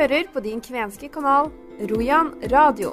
hører 0.00 0.28
på 0.32 0.40
din 0.40 0.60
kvenske 0.64 1.10
kanal 1.12 1.50
Rojan 1.90 2.30
radio. 2.48 2.92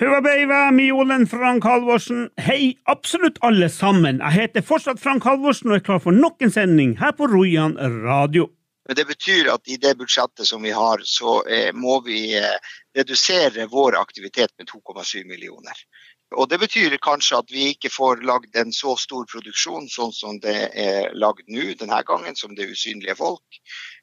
Høvabeiva, 0.00 0.66
Miolen, 0.74 1.24
Frank 1.30 1.64
Halvorsen. 1.64 2.26
Hei, 2.36 2.74
absolutt 2.90 3.38
alle 3.46 3.70
sammen. 3.72 4.18
Jeg 4.20 4.36
heter 4.36 4.66
fortsatt 4.68 5.00
Frank 5.00 5.24
Halvorsen 5.24 5.72
og 5.72 5.78
er 5.78 5.86
klar 5.86 6.02
for 6.04 6.12
nok 6.12 6.44
en 6.44 6.52
sending 6.52 6.92
her 7.00 7.14
på 7.16 7.30
Rojan 7.30 7.78
radio. 8.04 8.50
Men 8.84 8.98
det 8.98 9.06
betyr 9.08 9.48
at 9.54 9.64
i 9.70 9.78
det 9.80 9.94
budsjettet 9.96 10.44
som 10.44 10.66
vi 10.66 10.74
har, 10.76 11.00
så 11.08 11.38
eh, 11.48 11.70
må 11.72 12.02
vi 12.04 12.34
eh, 12.36 12.74
redusere 12.98 13.64
vår 13.72 13.96
aktivitet 13.96 14.52
med 14.60 14.68
2,7 14.68 15.24
millioner. 15.24 15.78
Og 16.36 16.48
Det 16.50 16.58
betyr 16.60 16.96
kanskje 17.02 17.38
at 17.38 17.52
vi 17.52 17.70
ikke 17.72 17.90
får 17.92 18.22
lagd 18.26 18.56
en 18.58 18.72
så 18.72 18.96
stor 19.00 19.26
produksjon 19.30 19.88
sånn 19.90 20.12
som 20.14 20.38
det 20.42 20.56
er 20.74 21.14
lagd 21.14 21.48
nå 21.48 21.72
denne 21.80 22.00
gangen, 22.06 22.36
som 22.36 22.54
det 22.54 22.68
usynlige 22.70 23.16
folk. 23.18 23.60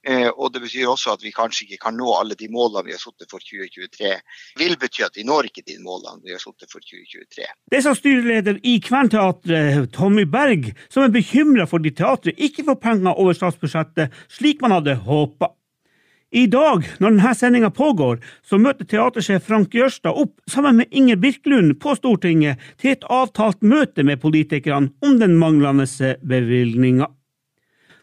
Eh, 0.08 0.30
og 0.30 0.54
det 0.54 0.64
betyr 0.64 0.90
også 0.90 1.14
at 1.14 1.24
vi 1.24 1.34
kanskje 1.36 1.68
ikke 1.68 1.82
kan 1.86 1.98
nå 1.98 2.10
alle 2.18 2.36
de 2.40 2.50
målene 2.52 2.88
vi 2.88 2.96
har 2.96 3.02
satt 3.02 3.28
for 3.30 3.44
2023. 3.44 4.14
Det 4.58 4.64
vil 4.64 4.78
bety 4.82 5.06
at 5.06 5.18
vi 5.18 5.26
når 5.28 5.52
ikke 5.52 5.66
de 5.68 5.78
målene 5.84 6.24
vi 6.26 6.34
har 6.34 6.42
satt 6.42 6.66
for 6.72 6.82
2023. 6.82 7.48
Det 7.72 7.84
sa 7.86 7.94
styreleder 7.98 8.62
i 8.66 8.78
Kvernteatret, 8.84 9.92
Tommy 9.94 10.26
Berg, 10.26 10.72
som 10.90 11.06
er 11.06 11.14
bekymra 11.14 11.68
fordi 11.70 11.94
teatret 11.98 12.42
ikke 12.42 12.66
får 12.72 12.82
penger 12.82 13.18
over 13.18 13.38
statsbudsjettet 13.38 14.22
slik 14.32 14.64
man 14.64 14.80
hadde 14.80 14.98
håpa. 15.06 15.54
I 16.32 16.46
dag, 16.48 16.86
når 17.04 17.12
denne 17.12 17.32
sendinga 17.36 17.70
pågår, 17.76 18.22
så 18.48 18.56
møter 18.56 18.88
teatersjef 18.88 19.44
Frank 19.44 19.74
Jørstad 19.76 20.16
opp 20.16 20.38
sammen 20.48 20.78
med 20.80 20.94
Inger 20.96 21.18
Birkelund 21.20 21.74
på 21.84 21.92
Stortinget 21.98 22.62
til 22.80 22.94
et 22.94 23.04
avtalt 23.12 23.60
møte 23.60 24.06
med 24.08 24.22
politikerne 24.22 24.94
om 25.04 25.18
den 25.20 25.36
manglende 25.36 25.84
bevilgninga. 26.24 27.10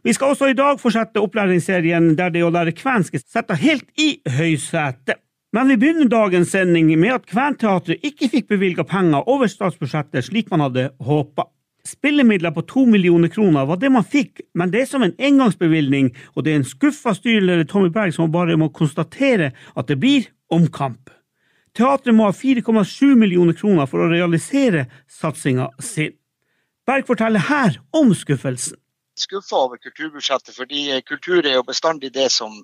Vi 0.05 0.13
skal 0.13 0.35
også 0.35 0.51
i 0.53 0.59
dag 0.59 0.77
fortsette 0.81 1.23
opplæringsserien 1.25 2.13
der 2.21 2.35
det 2.35 2.45
å 2.45 2.53
lære 2.53 2.77
kvensk 2.77 3.17
setter 3.17 3.57
helt 3.65 3.89
i 3.97 4.19
høysetet. 4.37 5.23
Men 5.57 5.73
vi 5.73 5.79
begynner 5.81 6.11
dagens 6.13 6.53
sending 6.53 6.93
med 7.01 7.15
at 7.15 7.29
Kventeatret 7.31 8.05
ikke 8.05 8.29
fikk 8.29 8.51
bevilga 8.53 8.85
penger 8.85 9.25
over 9.25 9.49
statsbudsjettet 9.49 10.27
slik 10.29 10.53
man 10.53 10.67
hadde 10.67 10.91
håpa. 11.01 11.49
Spillemidler 11.89 12.53
på 12.53 12.65
to 12.69 12.85
millioner 12.87 13.31
kroner 13.33 13.65
var 13.69 13.79
det 13.81 13.89
man 13.93 14.05
fikk, 14.05 14.43
men 14.59 14.73
det 14.73 14.83
er 14.83 14.89
som 14.91 15.05
en 15.07 15.15
engangsbevilgning, 15.17 16.11
og 16.37 16.45
det 16.45 16.53
er 16.53 16.61
en 16.61 16.69
skuffa 16.69 17.15
styreleder 17.17 17.65
Tommy 17.69 17.89
Berg 17.95 18.13
som 18.17 18.33
bare 18.33 18.59
må 18.61 18.69
konstatere 18.77 19.53
at 19.73 19.89
det 19.89 19.97
blir 20.03 20.29
omkamp. 20.53 21.09
Teatret 21.77 22.17
må 22.17 22.27
ha 22.29 22.35
4,7 22.35 23.15
millioner 23.17 23.57
kroner 23.57 23.89
for 23.89 24.05
å 24.05 24.11
realisere 24.11 24.89
satsinga 25.09 25.71
sin. 25.81 26.17
Berg 26.89 27.09
forteller 27.09 27.47
her 27.49 27.81
om 27.97 28.13
skuffelsen 28.17 28.77
skuffa 29.21 29.57
over 29.67 29.81
kulturbudsjettet, 29.83 30.55
fordi 30.57 31.01
kultur 31.09 31.47
er 31.47 31.59
jo 31.59 31.67
bestandig 31.67 32.13
det 32.15 32.29
som 32.33 32.55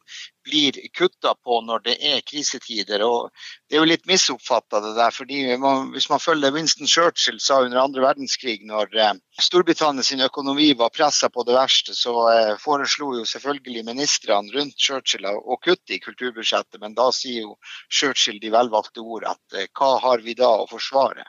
blir 0.45 0.77
kutta 0.93 1.35
på 1.35 1.61
når 1.65 1.83
det 1.89 1.95
er 2.05 2.23
krisetider. 2.27 3.03
og 3.03 3.31
Det 3.69 3.77
er 3.77 3.83
jo 3.83 3.89
litt 3.89 4.07
misoppfatta 4.07 4.81
det 4.85 4.95
der. 4.97 5.11
fordi 5.11 5.57
man, 5.57 5.91
Hvis 5.93 6.09
man 6.11 6.21
følger 6.21 6.53
Winston 6.53 6.87
Churchill 6.87 7.41
sa 7.41 7.61
under 7.63 7.81
andre 7.81 8.03
verdenskrig, 8.03 8.61
når 8.67 8.97
eh, 8.97 9.13
Storbritannia 9.41 10.27
økonomi 10.27 10.73
var 10.75 10.91
pressa 10.91 11.29
på 11.29 11.43
det 11.43 11.55
verste, 11.55 11.95
så 11.95 12.15
eh, 12.33 12.57
foreslo 12.61 13.15
jo 13.19 13.25
selvfølgelig 13.25 13.85
ministrene 13.85 14.53
rundt 14.55 14.79
Churchill 14.79 15.27
å 15.27 15.57
kutte 15.57 15.97
i 15.97 16.01
kulturbudsjettet. 16.01 16.81
Men 16.81 16.95
da 16.95 17.11
sier 17.13 17.49
jo 17.49 17.57
Churchill 17.89 18.41
de 18.41 18.53
velvalgte 18.53 19.01
ord 19.01 19.25
at 19.35 19.59
eh, 19.59 19.71
hva 19.73 19.99
har 20.01 20.19
vi 20.21 20.35
da 20.35 20.51
å 20.61 20.69
forsvare? 20.71 21.25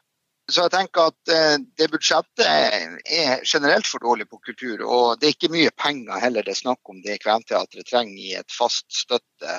Så 0.51 0.61
jeg 0.61 0.73
tenker 0.75 1.09
at 1.09 1.31
eh, 1.33 1.55
det 1.77 1.87
budsjettet 1.89 2.45
er 2.45 3.39
generelt 3.41 3.87
for 3.89 4.03
dårlig 4.03 4.27
på 4.29 4.37
kultur. 4.45 4.83
Og 4.85 5.17
det 5.17 5.27
er 5.27 5.33
ikke 5.33 5.49
mye 5.53 5.71
penger 5.73 6.21
heller 6.21 6.45
det 6.45 6.53
er 6.53 6.59
snakk 6.59 6.91
om 6.91 6.99
det 7.01 7.17
Kventeatret 7.23 7.87
trenger 7.89 8.19
i 8.21 8.35
et 8.37 8.53
fast 8.53 8.85
støtte 8.93 9.57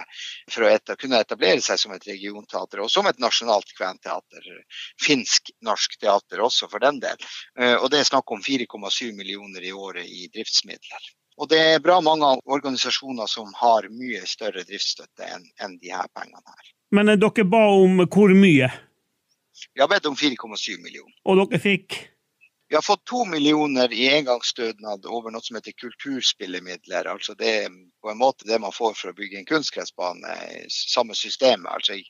for 0.53 0.63
å 0.63 0.71
etter, 0.71 0.99
kunne 1.01 1.19
etablere 1.19 1.65
seg 1.65 1.81
som 1.83 1.97
et 1.97 2.07
regionteater 2.07 2.85
og 2.85 2.93
som 2.93 3.11
et 3.11 3.19
nasjonalt 3.23 3.75
kventeater. 3.75 4.47
Finsk-norsk 5.03 5.99
teater 5.99 6.47
også, 6.47 6.71
for 6.71 6.87
den 6.87 7.03
del. 7.03 7.19
Eh, 7.59 7.75
og 7.75 7.91
det 7.91 8.05
er 8.05 8.11
snakk 8.13 8.31
om 8.31 8.47
4,7 8.47 9.11
millioner 9.19 9.67
i 9.67 9.75
året 9.75 10.07
i 10.07 10.31
driftsmidler. 10.31 11.13
Og 11.43 11.51
det 11.51 11.59
er 11.75 11.83
bra 11.85 11.99
mange 12.01 12.31
organisasjoner 12.47 13.27
som 13.29 13.51
har 13.59 13.91
mye 13.91 14.23
større 14.25 14.63
driftsstøtte 14.63 15.35
enn 15.35 15.81
de 15.83 15.91
her 15.91 16.07
pengene 16.15 16.47
her. 16.47 16.75
Men 16.95 17.11
eh, 17.11 17.19
dere 17.19 17.51
ba 17.51 17.67
om 17.75 18.07
hvor 18.07 18.31
mye? 18.39 18.71
Vi 19.75 19.81
har 19.81 19.89
bedt 19.89 20.07
om 20.07 20.17
4,7 20.17 20.77
millioner. 20.83 21.17
Og 21.25 21.43
dere 21.43 21.61
fikk? 21.63 21.99
Vi 22.69 22.75
har 22.75 22.83
fått 22.83 23.05
to 23.07 23.25
millioner 23.31 23.93
i 23.95 24.09
engangsstønad 24.11 25.05
over 25.07 25.31
noe 25.31 25.45
som 25.45 25.55
heter 25.55 25.77
kulturspillemidler. 25.79 27.07
altså 27.07 27.37
Det 27.39 27.51
er 27.63 27.69
på 28.03 28.11
en 28.11 28.19
måte 28.19 28.49
det 28.49 28.59
man 28.59 28.75
får 28.75 28.97
for 28.99 29.13
å 29.13 29.17
bygge 29.17 29.39
en 29.39 29.47
kunstgressbane, 29.47 30.35
samme 30.73 31.15
systemet. 31.15 31.71
Altså. 31.71 32.01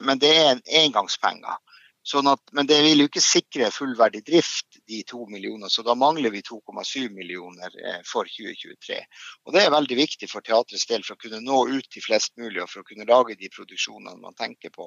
Men 0.00 0.22
det 0.22 0.32
er 0.38 0.48
en 0.54 0.62
engangspenger. 0.84 1.60
Sånn 2.06 2.28
at, 2.30 2.42
men 2.54 2.68
det 2.70 2.76
vil 2.84 3.02
jo 3.02 3.08
ikke 3.08 3.22
sikre 3.22 3.66
fullverdig 3.74 4.20
drift, 4.28 4.76
de 4.86 5.00
to 5.10 5.24
millionene. 5.26 5.66
Så 5.72 5.82
da 5.82 5.96
mangler 5.98 6.30
vi 6.30 6.42
2,7 6.46 7.08
millioner 7.10 7.72
eh, 7.82 7.98
for 8.06 8.30
2023. 8.30 8.98
Og 9.46 9.56
Det 9.56 9.64
er 9.64 9.72
veldig 9.74 9.96
viktig 9.98 10.28
for 10.30 10.46
teatrets 10.46 10.86
del 10.86 11.02
for 11.02 11.16
å 11.16 11.22
kunne 11.24 11.40
nå 11.42 11.64
ut 11.72 11.88
til 11.90 12.04
flest 12.04 12.36
mulig 12.38 12.62
og 12.62 12.70
for 12.70 12.84
å 12.84 12.86
kunne 12.86 13.08
lage 13.08 13.34
de 13.40 13.50
produksjonene 13.50 14.22
man 14.22 14.38
tenker 14.38 14.70
på. 14.76 14.86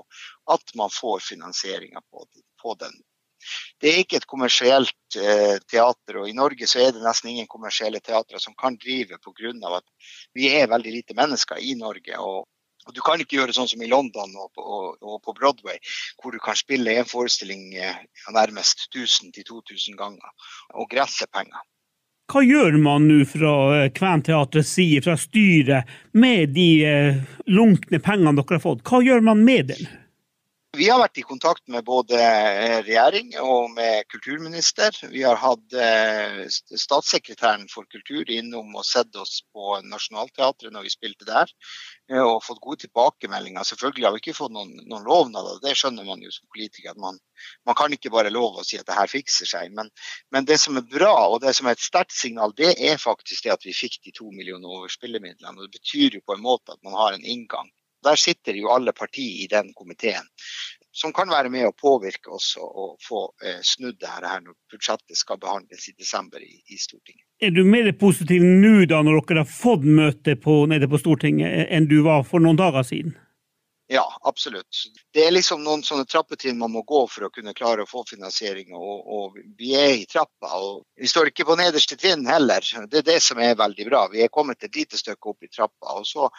At 0.55 0.71
man 0.79 0.93
får 0.95 1.25
finansieringa 1.25 1.99
på, 2.07 2.23
på, 2.63 2.75
den. 2.79 2.95
Det 3.83 3.91
er 3.91 3.99
ikke 4.05 4.21
et 4.21 4.29
kommersielt 4.29 5.19
eh, 5.19 5.57
teater, 5.67 6.21
og 6.21 6.31
i 6.31 6.37
Norge 6.37 6.71
så 6.71 6.85
er 6.85 6.95
det 6.95 7.03
nesten 7.03 7.33
ingen 7.33 7.51
kommersielle 7.51 7.99
teatre 7.99 8.39
som 8.39 8.55
kan 8.55 8.79
drive 8.79 9.19
pga. 9.19 9.75
at 9.75 10.15
vi 10.39 10.47
er 10.55 10.71
veldig 10.71 10.95
lite 11.01 11.19
mennesker 11.19 11.59
i 11.59 11.75
Norge. 11.75 12.15
og 12.15 12.47
og 12.89 12.95
Du 12.97 13.01
kan 13.05 13.21
ikke 13.21 13.37
gjøre 13.37 13.53
sånn 13.53 13.69
som 13.69 13.81
i 13.85 13.89
London 13.89 14.33
og 14.33 14.49
på, 14.57 14.63
og 14.97 15.17
på 15.25 15.35
Broadway, 15.37 15.77
hvor 16.17 16.33
du 16.33 16.41
kan 16.41 16.57
spille 16.57 16.97
en 16.97 17.09
forestilling 17.09 17.69
ja, 17.75 17.93
nærmest 18.33 18.89
1000-2000 18.89 19.97
ganger 19.99 20.55
og 20.73 20.89
gresse 20.89 21.29
penger. 21.29 21.61
Hva 22.29 22.43
gjør 22.45 22.77
man 22.81 23.07
nå 23.09 23.23
fra 23.25 23.53
eh, 23.77 23.87
Kventeatrets 23.93 24.75
side, 24.77 25.01
fra 25.05 25.15
styret, 25.17 25.89
med 26.13 26.53
de 26.53 26.69
eh, 26.85 27.23
lunkne 27.49 28.01
pengene 28.05 28.35
dere 28.37 28.59
har 28.59 28.65
fått? 28.65 28.83
Hva 28.85 29.01
gjør 29.05 29.25
man 29.25 29.41
med 29.45 29.71
dem? 29.71 29.87
Vi 30.79 30.85
har 30.87 31.01
vært 31.01 31.19
i 31.19 31.25
kontakt 31.27 31.65
med 31.67 31.83
både 31.83 32.15
eh, 32.15 32.77
regjering 32.85 33.33
og 33.43 33.73
med 33.73 34.05
kulturminister. 34.07 34.95
Vi 35.11 35.25
har 35.25 35.35
hatt 35.41 35.73
eh, 35.75 36.45
statssekretæren 36.47 37.65
for 37.67 37.87
kultur 37.91 38.29
innom 38.31 38.77
og 38.79 38.85
sett 38.87 39.17
oss 39.19 39.41
på 39.51 39.73
Nationaltheatret 39.83 40.71
når 40.71 40.85
vi 40.85 40.93
spilte 40.93 41.27
der, 41.27 41.51
eh, 42.07 42.21
og 42.21 42.45
fått 42.45 42.61
gode 42.63 42.79
tilbakemeldinger. 42.85 43.67
Selvfølgelig 43.67 44.07
har 44.07 44.15
vi 44.15 44.21
ikke 44.23 44.37
fått 44.37 44.53
noen, 44.55 44.71
noen 44.85 45.09
lovnader, 45.09 45.57
det 45.65 45.73
skjønner 45.75 46.07
man 46.07 46.23
jo 46.23 46.31
som 46.31 46.47
politiker. 46.55 46.95
man, 46.95 47.19
man, 47.67 47.75
kan 47.75 47.97
ikke 47.97 48.13
bare 48.13 48.31
love 48.31 48.63
å 48.63 48.67
si 48.69 48.79
at 48.79 48.87
det 48.87 48.95
her 48.95 49.11
fikser 49.11 49.51
seg. 49.51 49.75
Men, 49.75 49.91
men, 50.31 50.47
det 50.47 50.61
som 50.63 50.79
er 50.79 50.87
bra, 50.87 51.11
og 51.25 51.41
det 51.43 51.57
som 51.57 51.67
er 51.67 51.75
et 51.75 51.83
sterkt 51.83 52.15
signal, 52.15 52.55
det 52.55 52.77
er 52.77 53.03
faktisk 53.03 53.49
det 53.49 53.57
at 53.57 53.67
vi 53.67 53.75
fikk 53.75 53.99
de 54.05 54.15
to 54.15 54.31
millioner 54.31 54.79
over 54.79 54.95
spillemidlene. 54.95 55.57
og 55.57 55.67
Det 55.67 55.81
betyr 55.81 56.21
jo 56.21 56.23
på 56.23 56.39
en 56.39 56.47
måte 56.47 56.77
at 56.77 56.79
man 56.87 56.95
har 57.01 57.19
en 57.19 57.27
inngang 57.27 57.67
der 58.03 58.19
sitter 58.19 58.57
jo 58.57 58.71
alle 58.73 58.93
partier 58.95 59.43
i 59.43 59.47
den 59.51 59.73
komiteen, 59.73 60.27
som 60.91 61.13
kan 61.13 61.29
være 61.29 61.51
med 61.53 61.67
å 61.67 61.75
påvirke 61.75 62.31
oss 62.35 62.55
og 62.59 62.97
få 63.05 63.23
eh, 63.45 63.61
snudd 63.63 63.99
det 64.01 64.09
her 64.09 64.41
når 64.43 64.55
budsjettet 64.71 65.17
skal 65.17 65.39
behandles 65.41 65.89
i 65.91 65.95
desember 65.97 66.43
i, 66.43 66.59
i 66.67 66.77
Stortinget. 66.79 67.25
Er 67.39 67.53
du 67.55 67.63
mer 67.63 67.91
positiv 67.99 68.43
nå 68.43 68.85
da 68.89 69.01
når 69.05 69.21
dere 69.29 69.45
har 69.45 69.51
fått 69.51 69.87
møte 69.87 70.35
på, 70.35 70.61
nede 70.71 70.89
på 70.91 70.99
Stortinget, 70.99 71.67
enn 71.69 71.87
du 71.91 72.01
var 72.07 72.25
for 72.27 72.43
noen 72.43 72.59
dager 72.59 72.87
siden? 72.87 73.15
Ja, 73.91 74.19
absolutt. 74.21 74.83
Det 75.13 75.23
er 75.25 75.31
liksom 75.33 75.63
noen 75.65 75.81
sånne 75.81 76.05
trappetrinn 76.05 76.59
man 76.59 76.69
må 76.69 76.83
gå 76.85 76.99
for 77.09 77.25
å 77.25 77.29
kunne 77.33 77.55
klare 77.57 77.81
å 77.81 77.89
få 77.89 78.03
finansiering. 78.05 78.75
Og, 78.77 78.99
og, 79.15 79.39
vi 79.57 79.71
er 79.73 79.95
i 79.95 80.03
trappa. 80.05 80.51
og 80.59 80.83
Vi 80.93 81.09
står 81.09 81.31
ikke 81.31 81.47
på 81.49 81.55
nederste 81.57 81.97
trinn 81.97 82.27
heller. 82.29 82.61
Det 82.85 83.01
er 83.01 83.07
det 83.07 83.17
som 83.25 83.41
er 83.41 83.57
veldig 83.57 83.87
bra. 83.89 84.03
Vi 84.13 84.21
er 84.21 84.29
kommet 84.29 84.61
et 84.61 84.77
lite 84.77 84.99
stykke 84.99 85.33
opp 85.33 85.41
i 85.41 85.49
trappa. 85.49 85.95
og 85.97 86.05
så 86.05 86.29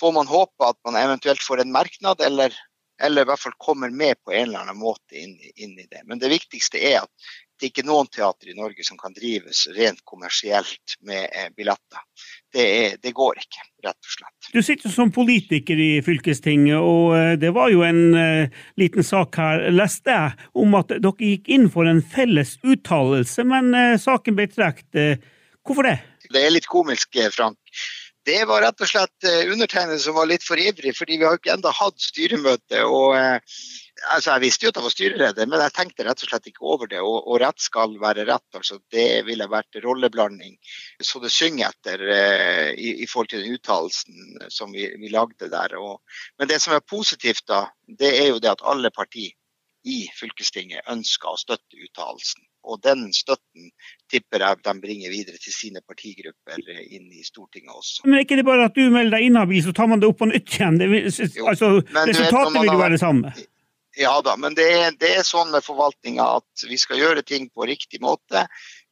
får 0.00 0.16
man 0.16 0.30
håpe 0.30 0.72
at 0.72 0.80
man 0.88 0.98
eventuelt 1.00 1.42
får 1.44 1.62
en 1.62 1.72
merknad, 1.72 2.20
eller, 2.24 2.54
eller 3.02 3.22
i 3.22 3.30
hvert 3.30 3.44
fall 3.44 3.56
kommer 3.58 3.92
med 3.92 4.18
på 4.24 4.32
en 4.32 4.48
eller 4.48 4.64
annen 4.64 4.80
måte 4.80 5.18
inn, 5.20 5.36
inn, 5.56 5.76
i 5.78 5.86
det. 5.90 6.02
Men 6.08 6.22
det 6.22 6.32
viktigste 6.32 6.80
er 6.80 7.02
at 7.04 7.30
det 7.60 7.68
ikke 7.68 7.82
er 7.82 7.90
noen 7.90 8.08
teater 8.08 8.48
i 8.48 8.56
Norge 8.56 8.84
som 8.86 8.96
kan 8.96 9.12
drives 9.12 9.66
rent 9.76 10.00
kommersielt 10.08 10.94
med 11.04 11.26
eh, 11.28 11.50
billetter. 11.56 12.00
Det, 12.52 12.64
er, 12.64 12.94
det, 13.02 13.12
går 13.16 13.36
ikke, 13.42 13.66
rett 13.84 13.98
og 13.98 14.14
slett. 14.14 14.48
Du 14.54 14.62
sitter 14.64 14.92
som 14.92 15.12
politiker 15.12 15.80
i 15.80 15.90
fylkestinget, 16.04 16.78
og 16.80 17.12
eh, 17.18 17.34
det 17.40 17.52
var 17.56 17.68
jo 17.72 17.84
en 17.84 18.00
uh, 18.16 18.62
liten 18.80 19.04
sak 19.04 19.36
her, 19.36 19.66
leste 19.74 20.16
jeg, 20.16 20.48
om 20.56 20.78
at 20.80 20.96
dere 20.96 21.12
gikk 21.20 21.52
inn 21.52 21.68
for 21.72 21.88
en 21.90 22.00
felles 22.00 22.56
uttalelse, 22.64 23.44
men 23.52 23.74
uh, 23.76 23.98
saken 24.00 24.40
ble 24.40 24.48
trukket. 24.48 24.88
Uh, 24.96 25.60
hvorfor 25.60 25.90
det? 25.90 25.98
Det 26.30 26.40
er 26.40 26.56
litt 26.56 26.70
komisk, 26.70 27.20
Frank. 27.34 27.60
Det 28.28 28.40
var 28.44 28.60
rett 28.60 28.82
og 28.84 28.88
slett 28.88 29.24
eh, 29.24 29.48
undertegnede 29.48 30.00
som 30.02 30.16
var 30.18 30.26
litt 30.28 30.44
for 30.44 30.60
ivrig, 30.60 30.92
fordi 30.96 31.16
vi 31.20 31.24
har 31.24 31.38
ikke 31.38 31.54
enda 31.54 31.70
hatt 31.72 32.02
styremøte. 32.04 32.82
og 32.84 33.14
eh, 33.16 33.40
altså 34.12 34.34
Jeg 34.34 34.42
visste 34.44 34.66
jo 34.66 34.72
at 34.72 34.80
jeg 34.80 34.86
var 34.86 34.94
styreleder, 34.94 35.48
men 35.48 35.64
jeg 35.64 35.74
tenkte 35.76 36.04
rett 36.04 36.24
og 36.24 36.28
slett 36.28 36.50
ikke 36.50 36.66
over 36.74 36.90
det. 36.90 37.00
Og, 37.00 37.16
og 37.24 37.40
rett 37.40 37.64
skal 37.64 37.96
være 38.02 38.26
rett. 38.28 38.44
altså 38.60 38.76
Det 38.92 39.24
ville 39.28 39.48
vært 39.48 39.80
rolleblanding 39.84 40.58
så 41.00 41.22
det 41.24 41.32
synger 41.32 41.72
etter 41.72 42.04
eh, 42.12 42.68
i, 42.76 42.92
i, 43.00 43.08
forhold 43.08 43.32
til 43.32 43.44
den 43.46 43.56
uttalelsen 43.56 44.50
som 44.52 44.76
vi, 44.76 44.90
vi 45.00 45.12
lagde 45.14 45.48
der. 45.48 45.78
Og, 45.80 46.00
men 46.36 46.52
det 46.52 46.60
som 46.60 46.76
er 46.76 46.84
positivt, 46.84 47.46
da, 47.48 47.64
det 47.88 48.12
er 48.20 48.34
jo 48.34 48.42
det 48.42 48.52
at 48.52 48.68
alle 48.68 48.92
partier 48.92 49.32
i 49.88 50.04
fylkestinget 50.12 50.84
ønsker 50.92 51.32
å 51.32 51.40
støtte 51.40 51.80
uttalelsen. 51.80 52.49
Og 52.68 52.80
den 52.84 53.06
støtten 53.16 53.70
tipper 54.12 54.44
jeg 54.44 54.60
de 54.66 54.74
bringer 54.82 55.12
videre 55.12 55.40
til 55.40 55.54
sine 55.54 55.80
partigrupper 55.86 56.60
inn 56.82 57.08
i 57.08 57.24
Stortinget 57.24 57.72
også. 57.72 58.04
Men 58.04 58.18
er 58.18 58.26
ikke 58.26 58.40
det 58.40 58.48
bare 58.48 58.66
at 58.68 58.76
du 58.76 58.82
melder 58.92 59.16
deg 59.16 59.30
inhabil, 59.30 59.62
så 59.64 59.74
tar 59.76 59.88
man 59.90 60.02
det 60.02 60.10
opp 60.10 60.20
på 60.20 60.28
nytt 60.28 60.58
igjen? 60.58 60.76
Det, 60.80 60.90
altså, 61.46 61.78
resultatet 61.96 62.60
vil 62.60 62.72
jo 62.74 62.82
være 62.82 62.96
det 62.98 63.02
samme? 63.04 63.32
Ja 63.98 64.12
da, 64.22 64.36
men 64.38 64.54
det 64.54 64.66
er, 64.70 64.92
det 65.00 65.08
er 65.18 65.24
sånn 65.26 65.50
med 65.50 65.64
forvaltninga 65.66 66.24
at 66.38 66.64
vi 66.70 66.78
skal 66.78 67.00
gjøre 67.00 67.24
ting 67.26 67.48
på 67.50 67.66
riktig 67.66 67.98
måte. 68.04 68.44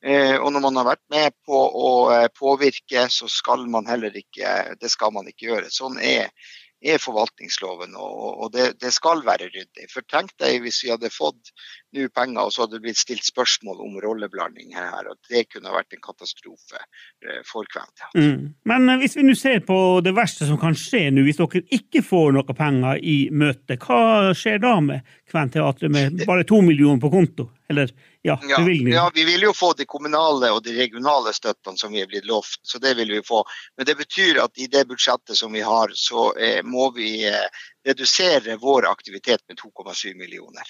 Eh, 0.03 0.35
og 0.37 0.51
når 0.55 0.65
man 0.65 0.81
har 0.81 0.89
vært 0.91 1.05
med 1.15 1.37
på 1.47 1.59
å 1.59 1.91
eh, 2.15 2.27
påvirke, 2.35 3.07
så 3.11 3.29
skal 3.31 3.67
man 3.71 3.87
heller 3.91 4.15
ikke 4.15 4.75
Det 4.79 4.91
skal 4.91 5.15
man 5.15 5.31
ikke 5.31 5.53
gjøre. 5.53 5.71
Sånn 5.75 5.99
er 6.03 6.33
er 6.79 7.01
forvaltningsloven, 7.03 7.97
og, 7.99 8.27
og 8.45 8.53
det, 8.55 8.69
det, 8.83 8.93
skal 8.95 9.25
være 9.27 9.49
ryddig. 9.51 9.89
For 9.91 10.07
tenk 10.07 10.31
deg 10.39 10.61
hvis 10.63 10.85
vi 10.85 10.93
hadde 10.93 11.11
fått 11.11 11.51
nå 11.97 12.09
penger 12.15 12.45
og 12.45 12.53
så 12.53 12.65
hadde 12.65 12.77
det 12.77 12.85
blitt 12.85 13.01
stilt 13.01 13.25
spørsmål 13.25 13.81
om 13.85 13.99
rolleblanding 14.03 14.75
her, 14.77 15.09
og 15.09 15.17
det 15.31 15.47
kunne 15.53 15.73
vært 15.73 15.97
en 15.97 16.03
katastrofe 16.05 16.81
eh, 16.81 17.41
for 17.49 17.69
Kventeater. 17.73 18.19
Mm. 18.19 18.55
Men 18.69 18.89
eh, 18.93 19.01
hvis 19.03 19.17
vi 19.19 19.27
nå 19.27 19.37
ser 19.39 19.63
på 19.69 19.79
det 20.05 20.15
verste 20.17 20.49
som 20.49 20.61
kan 20.61 20.77
skje 20.79 21.09
nå, 21.15 21.25
hvis 21.27 21.41
dere 21.41 21.65
ikke 21.79 22.05
får 22.05 22.35
noe 22.37 22.59
penger 22.59 23.01
i 23.01 23.19
møtet, 23.33 23.81
hva 23.85 24.35
skjer 24.37 24.61
da 24.65 24.75
med 24.85 25.15
Kventeatret 25.29 25.93
med 25.93 26.27
bare 26.29 26.47
to 26.49 26.61
millioner 26.65 27.01
på 27.03 27.13
konto? 27.13 27.51
Eller 27.69 27.91
ja, 28.23 28.41
ja, 28.49 28.71
ja, 28.71 29.11
vi 29.15 29.25
vil 29.25 29.43
jo 29.43 29.53
få 29.53 29.73
de 29.77 29.85
kommunale 29.85 30.49
og 30.53 30.63
de 30.65 30.73
regionale 30.77 31.35
støttene 31.37 31.77
som 31.79 31.93
vi 31.93 32.01
er 32.01 32.09
blitt 32.09 32.27
lovt, 32.27 32.61
så 32.63 32.81
det 32.81 32.95
vil 32.97 33.13
vi 33.13 33.21
få. 33.25 33.43
Men 33.77 33.87
det 33.87 33.95
betyr 34.01 34.41
at 34.43 34.57
i 34.59 34.67
det 34.73 34.87
budsjettet 34.89 35.37
som 35.37 35.53
vi 35.53 35.61
har, 35.65 35.93
så 35.95 36.31
eh, 36.37 36.63
må 36.65 36.89
vi 36.97 37.11
eh, 37.29 37.61
redusere 37.87 38.57
vår 38.61 38.89
aktivitet 38.89 39.45
med 39.49 39.61
2,7 39.61 40.17
millioner. 40.17 40.65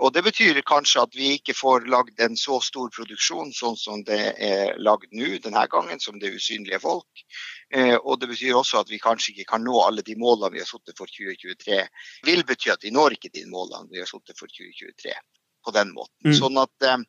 Og 0.00 0.12
Det 0.14 0.22
betyr 0.24 0.60
kanskje 0.64 1.02
at 1.04 1.16
vi 1.16 1.34
ikke 1.36 1.54
får 1.56 1.84
lagd 1.92 2.20
en 2.24 2.36
så 2.38 2.56
stor 2.64 2.88
produksjon 2.94 3.52
sånn 3.52 3.76
som 3.76 4.00
det 4.08 4.20
er 4.40 4.78
lagd 4.80 5.12
nå 5.12 5.34
denne 5.44 5.66
gangen, 5.68 6.00
som 6.00 6.16
det 6.20 6.30
er 6.30 6.38
usynlige 6.40 6.80
folk. 6.80 7.24
Eh, 7.74 7.98
og 7.98 8.20
det 8.22 8.30
betyr 8.30 8.56
også 8.56 8.80
at 8.80 8.92
vi 8.92 9.02
kanskje 9.02 9.34
ikke 9.34 9.50
kan 9.52 9.64
nå 9.64 9.76
alle 9.84 10.04
de 10.06 10.16
målene 10.16 10.54
vi 10.54 10.62
har 10.62 10.70
satt 10.70 10.94
for 10.96 11.12
2023. 11.12 11.82
Det 12.24 12.30
vil 12.30 12.44
bety 12.48 12.72
at 12.72 12.86
vi 12.86 12.94
når 12.94 13.18
ikke 13.18 13.34
de 13.36 13.44
målene 13.52 13.92
vi 13.92 14.00
har 14.00 14.08
satt 14.08 14.32
for 14.38 14.48
2023 14.48 15.12
på 15.62 15.76
den 15.76 15.92
måten. 15.92 16.16
Mm. 16.24 16.38
Sånn 16.40 16.62
at 16.64 16.88
eh, 16.88 17.04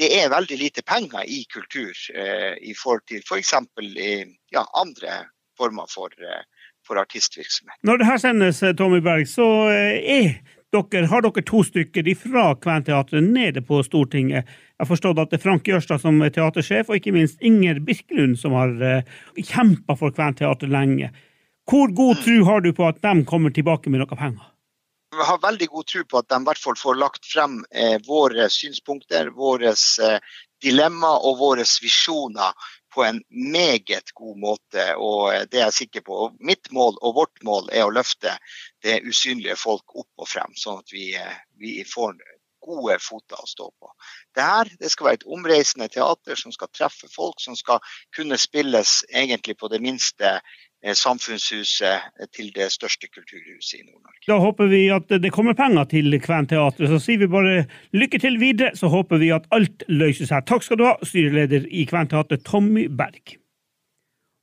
det 0.00 0.10
er 0.16 0.32
veldig 0.32 0.58
lite 0.58 0.82
penger 0.82 1.28
i 1.28 1.44
kultur 1.52 1.92
eh, 2.16 2.56
i 2.56 2.72
forhold 2.72 3.04
til 3.10 3.20
f.eks. 3.20 3.52
For 3.76 3.84
i 3.84 4.16
ja, 4.54 4.64
andre 4.80 5.26
former 5.60 5.92
for, 5.92 6.10
for, 6.88 6.98
artistvirksomhet. 7.04 7.76
Når 7.84 8.00
det 8.00 8.08
her 8.08 8.18
sendes, 8.18 8.64
Tommy 8.80 9.04
Berg, 9.04 9.28
så 9.30 9.46
eh, 9.70 10.40
dere, 10.74 11.08
har 11.10 11.24
dere 11.24 11.44
to 11.46 11.62
stykker 11.64 12.08
fra 12.18 12.46
Kventeatret 12.60 13.24
nede 13.24 13.62
på 13.64 13.80
Stortinget. 13.86 14.44
Jeg 14.44 14.82
har 14.82 14.90
forstått 14.90 15.20
at 15.22 15.30
det 15.30 15.38
er 15.38 15.44
Frank 15.44 15.68
Jørstad 15.70 16.02
som 16.02 16.18
er 16.22 16.34
teatersjef, 16.34 16.90
og 16.90 16.98
ikke 16.98 17.14
minst 17.14 17.40
Inger 17.40 17.78
Birkelund, 17.84 18.36
som 18.40 18.56
har 18.58 18.74
uh, 18.82 19.14
kjempa 19.38 19.96
for 19.96 20.14
Kventeatret 20.14 20.72
lenge. 20.72 21.12
Hvor 21.70 21.94
god 21.96 22.20
tro 22.24 22.42
har 22.50 22.60
du 22.60 22.74
på 22.76 22.88
at 22.88 23.00
de 23.00 23.14
kommer 23.24 23.54
tilbake 23.54 23.92
med 23.92 24.02
noe 24.02 24.18
penger? 24.18 24.50
vi 25.16 25.24
har 25.24 25.38
veldig 25.38 25.68
god 25.68 25.86
tro 25.86 26.04
på 26.04 26.18
at 26.18 26.28
de 26.28 26.38
i 26.40 26.46
hvert 26.48 26.60
fall 26.60 26.78
får 26.78 26.98
lagt 26.98 27.28
frem 27.28 27.60
eh, 27.70 27.96
våre 28.06 28.48
synspunkter, 28.50 29.30
våre 29.36 29.70
eh, 29.70 30.32
dilemma 30.64 31.12
og 31.28 31.38
våre 31.38 31.66
visjoner 31.82 32.70
på 32.94 33.04
en 33.04 33.20
meget 33.28 34.14
god 34.14 34.38
måte. 34.38 34.86
og 34.96 35.34
eh, 35.34 35.46
det 35.50 35.60
er 35.60 35.66
jeg 35.68 35.78
sikker 35.80 36.06
på. 36.06 36.30
Mitt 36.40 36.70
mål 36.72 36.98
og 37.02 37.18
vårt 37.18 37.42
mål 37.42 37.68
er 37.72 37.86
å 37.86 37.94
løfte 37.94 38.36
det 38.84 39.00
usynlige 39.08 39.56
folk 39.58 39.96
opp 39.96 40.24
og 40.24 40.30
frem, 40.30 40.54
sånn 40.56 40.80
at 40.84 40.94
vi, 40.94 41.12
eh, 41.18 41.36
vi 41.58 41.80
får 41.88 42.16
gode 42.64 42.98
foter 43.02 43.40
å 43.40 43.48
stå 43.48 43.68
på. 43.80 43.90
Dette 44.36 44.78
det 44.80 44.90
skal 44.92 45.08
være 45.08 45.20
et 45.20 45.32
omreisende 45.36 45.88
teater 45.92 46.38
som 46.40 46.54
skal 46.54 46.70
treffe 46.72 47.10
folk, 47.12 47.40
som 47.42 47.56
skal 47.58 47.82
kunne 48.16 48.38
spilles 48.40 49.02
egentlig 49.12 49.58
på 49.60 49.68
det 49.72 49.82
minste 49.84 50.38
samfunnshuset 50.92 52.28
til 52.36 52.50
det 52.52 52.66
største 52.74 53.08
kulturhuset 53.08 53.78
i 53.78 53.84
Nord-Norge. 53.86 54.20
Da 54.28 54.36
håper 54.40 54.68
vi 54.68 54.82
at 54.92 55.08
det 55.08 55.30
kommer 55.32 55.56
penger 55.56 55.88
til 55.88 56.12
Kventeatret. 56.20 56.90
Så 56.90 56.98
sier 57.00 57.22
vi 57.22 57.30
bare 57.32 57.64
lykke 57.96 58.20
til 58.20 58.36
videre, 58.40 58.74
så 58.76 58.90
håper 58.92 59.22
vi 59.22 59.30
at 59.32 59.48
alt 59.54 59.86
løser 59.88 60.28
seg. 60.28 60.44
Takk 60.48 60.66
skal 60.66 60.80
du 60.80 60.84
ha, 60.88 60.94
styreleder 61.00 61.64
i 61.72 61.86
Kventeatret 61.88 62.44
Tommy 62.44 62.86
Berg. 62.92 63.38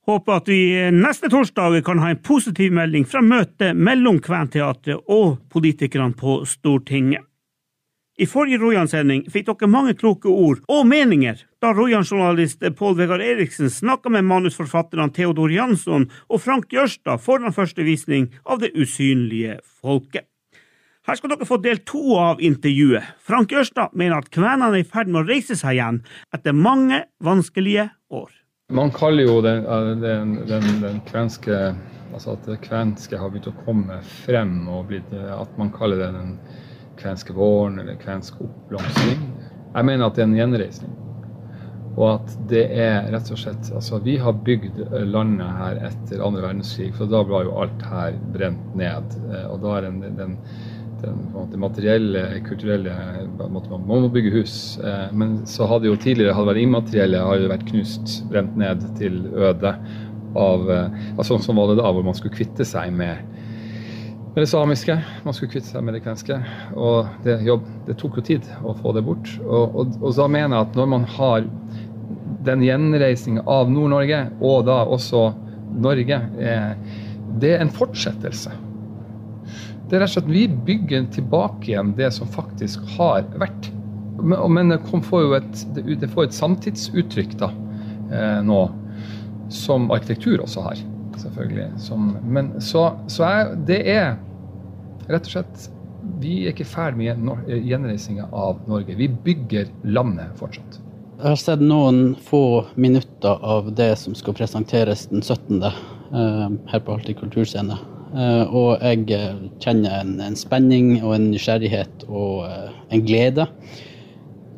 Håper 0.10 0.40
at 0.40 0.50
vi 0.50 0.62
neste 0.96 1.30
torsdag 1.30 1.84
kan 1.86 2.02
ha 2.02 2.10
en 2.10 2.24
positiv 2.26 2.74
melding 2.74 3.06
fra 3.06 3.22
møtet 3.22 3.78
mellom 3.78 4.18
Kventeatret 4.24 5.06
og 5.14 5.38
politikerne 5.54 6.18
på 6.18 6.42
Stortinget. 6.50 7.22
I 8.22 8.26
forrige 8.30 8.60
Rojan-sending 8.62 9.28
fikk 9.34 9.48
dere 9.48 9.70
mange 9.72 9.94
kloke 9.98 10.30
ord 10.30 10.60
og 10.70 10.84
meninger 10.90 11.40
da 11.62 11.74
Rojan-journalist 11.74 12.64
Pål 12.78 12.98
Vegard 12.98 13.22
Eriksen 13.22 13.70
snakka 13.70 14.10
med 14.10 14.26
manusforfatterne 14.26 15.12
Theodor 15.14 15.52
Jansson 15.52 16.08
og 16.30 16.42
Frank 16.42 16.74
Jørstad 16.74 17.22
foran 17.22 17.54
første 17.54 17.86
visning 17.86 18.32
av 18.50 18.64
Det 18.64 18.72
usynlige 18.74 19.60
folket. 19.82 20.26
Her 21.06 21.18
skal 21.18 21.34
dere 21.34 21.46
få 21.46 21.60
del 21.62 21.82
to 21.86 22.18
av 22.18 22.42
intervjuet. 22.42 23.06
Frank 23.22 23.54
Jørstad 23.54 23.94
mener 23.94 24.22
at 24.22 24.32
kvenene 24.34 24.72
er 24.72 24.82
i 24.82 24.88
ferd 24.88 25.10
med 25.10 25.22
å 25.22 25.28
reise 25.30 25.58
seg 25.58 25.78
igjen 25.78 26.02
etter 26.34 26.58
mange 26.58 27.04
vanskelige 27.22 27.92
år. 28.10 28.34
Man 28.74 28.90
kaller 28.96 29.30
jo 29.30 29.38
den, 29.46 29.66
den, 30.02 30.36
den, 30.50 30.70
den 30.82 31.02
kvenske 31.10 31.76
Altså 32.12 32.34
at 32.34 32.44
det 32.44 32.58
kvenske 32.66 33.16
har 33.16 33.30
begynt 33.32 33.46
å 33.48 33.54
komme 33.64 34.02
frem, 34.04 34.66
og 34.68 34.90
blitt, 34.90 35.14
at 35.16 35.54
man 35.56 35.70
kaller 35.72 36.02
det 36.02 36.10
den 36.12 36.34
kvenske 37.00 37.32
våren 37.32 37.80
eller 37.80 37.96
kvensk 38.02 38.42
oppblomstring. 38.44 39.22
Jeg 39.72 39.88
mener 39.88 40.10
at 40.10 40.20
det 40.20 40.26
er 40.26 40.28
en 40.28 40.36
gjenreisning. 40.36 40.98
Og 41.98 42.06
at 42.08 42.36
det 42.50 42.64
er 42.72 43.10
rett 43.12 43.32
og 43.34 43.40
slett 43.40 43.72
Altså, 43.76 44.00
vi 44.04 44.18
har 44.22 44.38
bygd 44.46 44.80
landet 45.12 45.56
her 45.60 45.80
etter 45.90 46.24
andre 46.24 46.46
verdenskrig, 46.46 46.92
for 46.98 47.12
da 47.12 47.24
ble 47.28 47.44
jo 47.48 47.56
alt 47.64 47.88
her 47.92 48.20
brent 48.36 48.76
ned. 48.80 49.18
Eh, 49.32 49.48
og 49.52 49.60
da 49.66 49.78
er 49.78 49.90
den, 49.90 50.00
den, 50.20 50.38
den 51.02 51.26
måte, 51.34 51.60
materielle, 51.60 52.24
kulturelle 52.48 52.96
måte, 53.42 53.74
Man 53.74 54.06
må 54.06 54.14
bygge 54.14 54.34
hus. 54.38 54.56
Eh, 54.80 55.12
men 55.12 55.42
så 55.50 55.68
hadde 55.72 55.92
jo 55.92 56.00
tidligere 56.00 56.38
hadde 56.38 56.54
vært 56.54 56.64
immaterielle 56.64 57.26
har 57.28 57.44
jo 57.44 57.52
vært 57.52 57.68
knust, 57.74 58.22
brent 58.32 58.56
ned 58.60 58.88
til 59.02 59.26
øde. 59.36 59.76
Av, 60.32 60.62
altså, 61.20 61.42
sånn 61.44 61.58
var 61.60 61.74
det 61.74 61.82
da, 61.82 61.90
hvor 61.92 62.06
man 62.08 62.16
skulle 62.16 62.38
kvitte 62.38 62.64
seg 62.64 62.94
med 62.96 63.20
med 64.34 64.44
det 64.44 64.48
samiske. 64.48 64.96
Man 65.24 65.36
skulle 65.36 65.52
kvitte 65.52 65.68
seg 65.68 65.84
med 65.84 65.98
det 65.98 66.04
kvenske. 66.06 66.38
Og 66.80 67.10
det, 67.26 67.42
jobb, 67.44 67.66
det 67.88 67.98
tok 68.00 68.20
jo 68.20 68.26
tid 68.32 68.48
å 68.64 68.74
få 68.80 68.94
det 68.96 69.04
bort. 69.04 69.28
Og, 69.44 69.76
og, 69.76 69.96
og 70.00 70.16
da 70.16 70.28
mener 70.32 70.56
jeg 70.56 70.70
at 70.70 70.78
når 70.80 70.92
man 70.94 71.08
har 71.18 71.48
den 72.48 72.64
gjenreisninga 72.66 73.44
av 73.50 73.70
Nord-Norge, 73.70 74.22
og 74.40 74.66
da 74.70 74.82
også 74.88 75.26
Norge, 75.84 76.22
eh, 76.40 76.72
det 77.42 77.56
er 77.56 77.66
en 77.66 77.74
fortsettelse. 77.74 78.54
Det 79.90 79.98
er 79.98 80.06
rett 80.06 80.14
og 80.14 80.16
slett 80.16 80.32
Vi 80.32 80.46
bygger 80.48 81.10
tilbake 81.12 81.74
igjen 81.74 81.92
det 81.98 82.14
som 82.16 82.30
faktisk 82.32 82.86
har 82.96 83.28
vært. 83.36 83.68
Men 84.22 84.72
det 84.72 84.80
får 84.88 85.26
jo 85.26 85.36
et, 85.36 85.66
det 85.76 86.10
får 86.14 86.30
et 86.30 86.38
samtidsuttrykk 86.38 87.36
da, 87.42 87.52
eh, 88.14 88.40
nå, 88.48 88.64
som 89.52 89.92
arkitektur 89.92 90.40
også 90.46 90.64
har 90.70 90.80
selvfølgelig. 91.22 91.70
Som, 91.82 92.16
men 92.24 92.54
så, 92.62 92.90
så 93.12 93.28
er, 93.28 93.56
det 93.68 93.82
er 93.92 94.16
rett 95.12 95.28
og 95.28 95.36
slett 95.36 95.70
Vi 96.22 96.44
er 96.44 96.54
ikke 96.54 96.66
ferdig 96.66 97.14
med 97.18 97.50
gjenreisinga 97.68 98.28
av 98.34 98.62
Norge. 98.70 98.96
Vi 98.98 99.10
bygger 99.26 99.70
landet 99.86 100.34
fortsatt. 100.40 100.80
Jeg 101.22 101.30
har 101.36 101.38
sett 101.38 101.62
noen 101.62 102.16
få 102.18 102.66
minutter 102.82 103.38
av 103.46 103.68
det 103.78 103.92
som 104.02 104.16
skal 104.18 104.34
presenteres 104.34 105.06
den 105.12 105.22
17. 105.22 105.62
Eh, 106.12 106.48
her 106.68 106.82
på 106.84 106.96
Alltid 106.96 107.20
kulturscene. 107.20 107.78
Eh, 108.12 108.44
og 108.50 108.82
jeg 108.82 109.06
eh, 109.16 109.44
kjenner 109.64 110.02
en, 110.02 110.16
en, 110.26 110.36
spenning 110.36 110.98
og 111.04 111.14
en 111.16 111.30
nysgjerrighet 111.32 112.08
og 112.10 112.50
en 112.92 113.06
glede. 113.06 113.46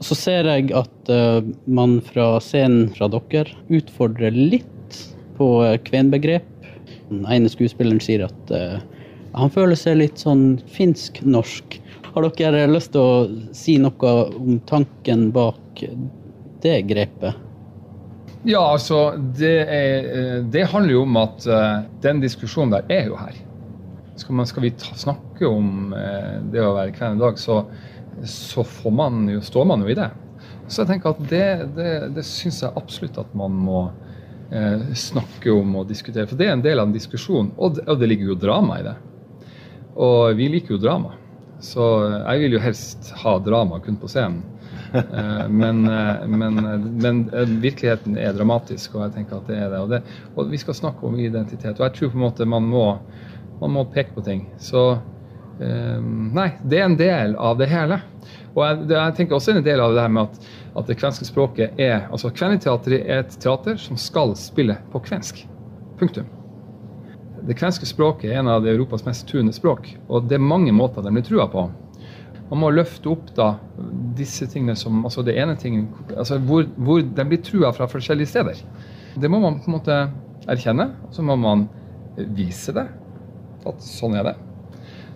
Så 0.04 0.18
ser 0.18 0.50
jeg 0.50 0.72
at 0.76 1.12
man 1.68 2.00
fra 2.04 2.40
scenen 2.44 2.90
fra 2.96 3.08
dere 3.12 3.54
utfordrer 3.72 4.36
litt 4.36 4.98
på 5.38 5.48
kvenbegrep 5.86 6.48
den 7.20 7.30
ene 7.32 7.52
skuespilleren 7.52 8.02
sier 8.04 8.26
at 8.28 8.54
uh, 8.54 8.82
han 9.34 9.54
føler 9.54 9.78
seg 9.80 9.98
litt 9.98 10.22
sånn 10.22 10.60
finsk-norsk. 10.74 11.80
Har 12.14 12.28
dere 12.38 12.68
lyst 12.70 12.94
til 12.94 13.02
å 13.02 13.54
si 13.58 13.80
noe 13.82 14.12
om 14.38 14.60
tanken 14.70 15.32
bak 15.34 15.82
det 16.62 16.76
grepet? 16.90 17.40
Ja, 18.44 18.60
altså 18.74 19.16
Det, 19.18 19.56
er, 19.72 20.10
eh, 20.12 20.38
det 20.44 20.68
handler 20.68 20.98
jo 20.98 21.06
om 21.06 21.18
at 21.22 21.46
uh, 21.48 21.86
den 22.04 22.20
diskusjonen 22.24 22.76
der 22.76 22.92
er 22.92 23.08
jo 23.08 23.18
her. 23.18 23.40
skal, 24.16 24.36
man, 24.36 24.46
skal 24.46 24.64
vi 24.68 24.74
ta, 24.78 24.94
snakke 24.96 25.48
om 25.48 25.94
uh, 25.96 26.44
det 26.52 26.62
å 26.62 26.76
være 26.76 26.94
kven 26.94 27.18
i 27.18 27.24
dag, 27.24 27.40
så, 27.40 27.64
så 28.28 28.66
man 28.92 29.24
jo, 29.32 29.42
står 29.42 29.66
man 29.66 29.82
jo 29.82 29.90
i 29.90 29.98
det. 29.98 30.12
Så 30.68 30.84
jeg 30.84 30.92
tenker 30.92 31.16
at 31.16 31.24
det, 31.32 31.48
det, 31.78 31.94
det 32.18 32.26
syns 32.28 32.62
jeg 32.64 32.76
absolutt 32.78 33.18
at 33.18 33.32
man 33.38 33.56
må 33.66 33.88
snakke 34.98 35.52
om 35.52 35.76
og 35.80 35.88
diskutere. 35.90 36.28
For 36.30 36.38
det 36.38 36.46
er 36.46 36.56
en 36.58 36.62
del 36.62 36.82
av 36.82 36.90
en 36.90 36.94
diskusjon, 36.94 37.52
og 37.58 37.80
det, 37.80 38.08
ligger 38.10 38.34
jo 38.34 38.36
drama 38.38 38.80
i 38.80 38.84
det. 38.86 38.96
Og 39.96 40.36
vi 40.38 40.50
liker 40.54 40.76
jo 40.76 40.82
drama. 40.84 41.16
Så 41.64 41.86
jeg 42.12 42.44
vil 42.44 42.58
jo 42.58 42.62
helst 42.62 43.14
ha 43.24 43.38
drama 43.42 43.80
kun 43.82 43.98
på 43.98 44.10
scenen. 44.12 44.44
Eh, 44.94 45.50
men, 45.50 45.88
eh, 45.88 46.28
men, 46.28 46.56
men, 47.02 47.30
eh, 47.34 47.50
virkeligheten 47.50 48.18
er 48.18 48.34
dramatisk, 48.34 48.96
og 48.96 49.08
jeg 49.08 49.16
tenker 49.16 49.40
at 49.40 49.50
det 49.50 49.58
er 49.58 49.72
det. 49.72 49.80
Og, 49.80 49.90
det. 49.90 50.02
og, 50.36 50.52
vi 50.52 50.60
skal 50.62 50.78
snakke 50.78 51.08
om 51.08 51.18
identitet. 51.20 51.80
Og 51.80 51.88
jeg 51.88 51.96
tror 51.98 52.14
på 52.14 52.20
en 52.20 52.26
måte 52.28 52.50
man 52.50 52.68
må, 52.70 52.86
man 53.62 53.74
må 53.74 53.88
peke 53.94 54.14
på 54.16 54.26
ting. 54.26 54.48
Så 54.62 54.86
Nei, 55.64 56.48
det 56.66 56.80
er 56.80 56.88
en 56.88 56.96
del 56.98 57.36
av 57.40 57.60
det 57.60 57.68
hele. 57.70 58.00
Og 58.54 58.62
jeg, 58.66 58.86
jeg 58.94 59.16
tenker 59.18 59.38
også 59.38 59.56
en 59.56 59.66
del 59.66 59.82
av 59.82 59.96
det 59.96 60.04
her 60.04 60.14
med 60.14 60.30
at, 60.30 60.48
at 60.78 60.90
det 60.90 61.00
kvenske 61.00 61.26
språket 61.26 61.80
er 61.82 62.08
altså 62.10 62.32
Kveneteatret 62.34 63.02
er 63.02 63.24
et 63.24 63.38
teater 63.42 63.80
som 63.82 63.98
skal 63.98 64.36
spille 64.38 64.78
på 64.94 65.02
kvensk. 65.08 65.46
Punktum. 66.00 66.30
Det 67.44 67.58
kvenske 67.60 67.88
språket 67.90 68.32
er 68.32 68.40
en 68.40 68.52
av 68.52 68.68
Europas 68.68 69.04
mest 69.06 69.26
truende 69.28 69.54
språk, 69.56 69.90
og 70.08 70.30
det 70.30 70.38
er 70.38 70.46
mange 70.54 70.72
måter 70.76 71.04
de 71.04 71.12
blir 71.12 71.26
trua 71.28 71.50
på 71.52 71.68
man 72.54 72.62
må 72.62 72.70
løfte 72.70 73.10
opp 73.10 73.32
da 73.34 73.56
disse 74.18 74.46
tingene 74.52 74.76
som 74.78 75.00
altså 75.08 75.24
det 75.26 75.34
ene 75.42 75.56
tingen, 75.58 75.88
altså 76.14 76.38
hvor, 76.38 76.68
hvor 76.78 77.02
de 77.02 77.26
blir 77.26 77.42
trua 77.42 77.72
fra 77.74 77.88
forskjellige 77.90 78.30
steder. 78.30 78.60
Det 79.18 79.30
må 79.32 79.40
man 79.42 79.58
på 79.64 79.72
en 79.72 79.78
måte 79.80 79.96
erkjenne, 80.50 80.92
og 81.08 81.16
så 81.16 81.26
må 81.26 81.38
man 81.40 81.66
vise 82.38 82.76
det. 82.76 82.86
At 83.66 83.82
sånn 83.82 84.18
er 84.20 84.28
det. 84.28 84.36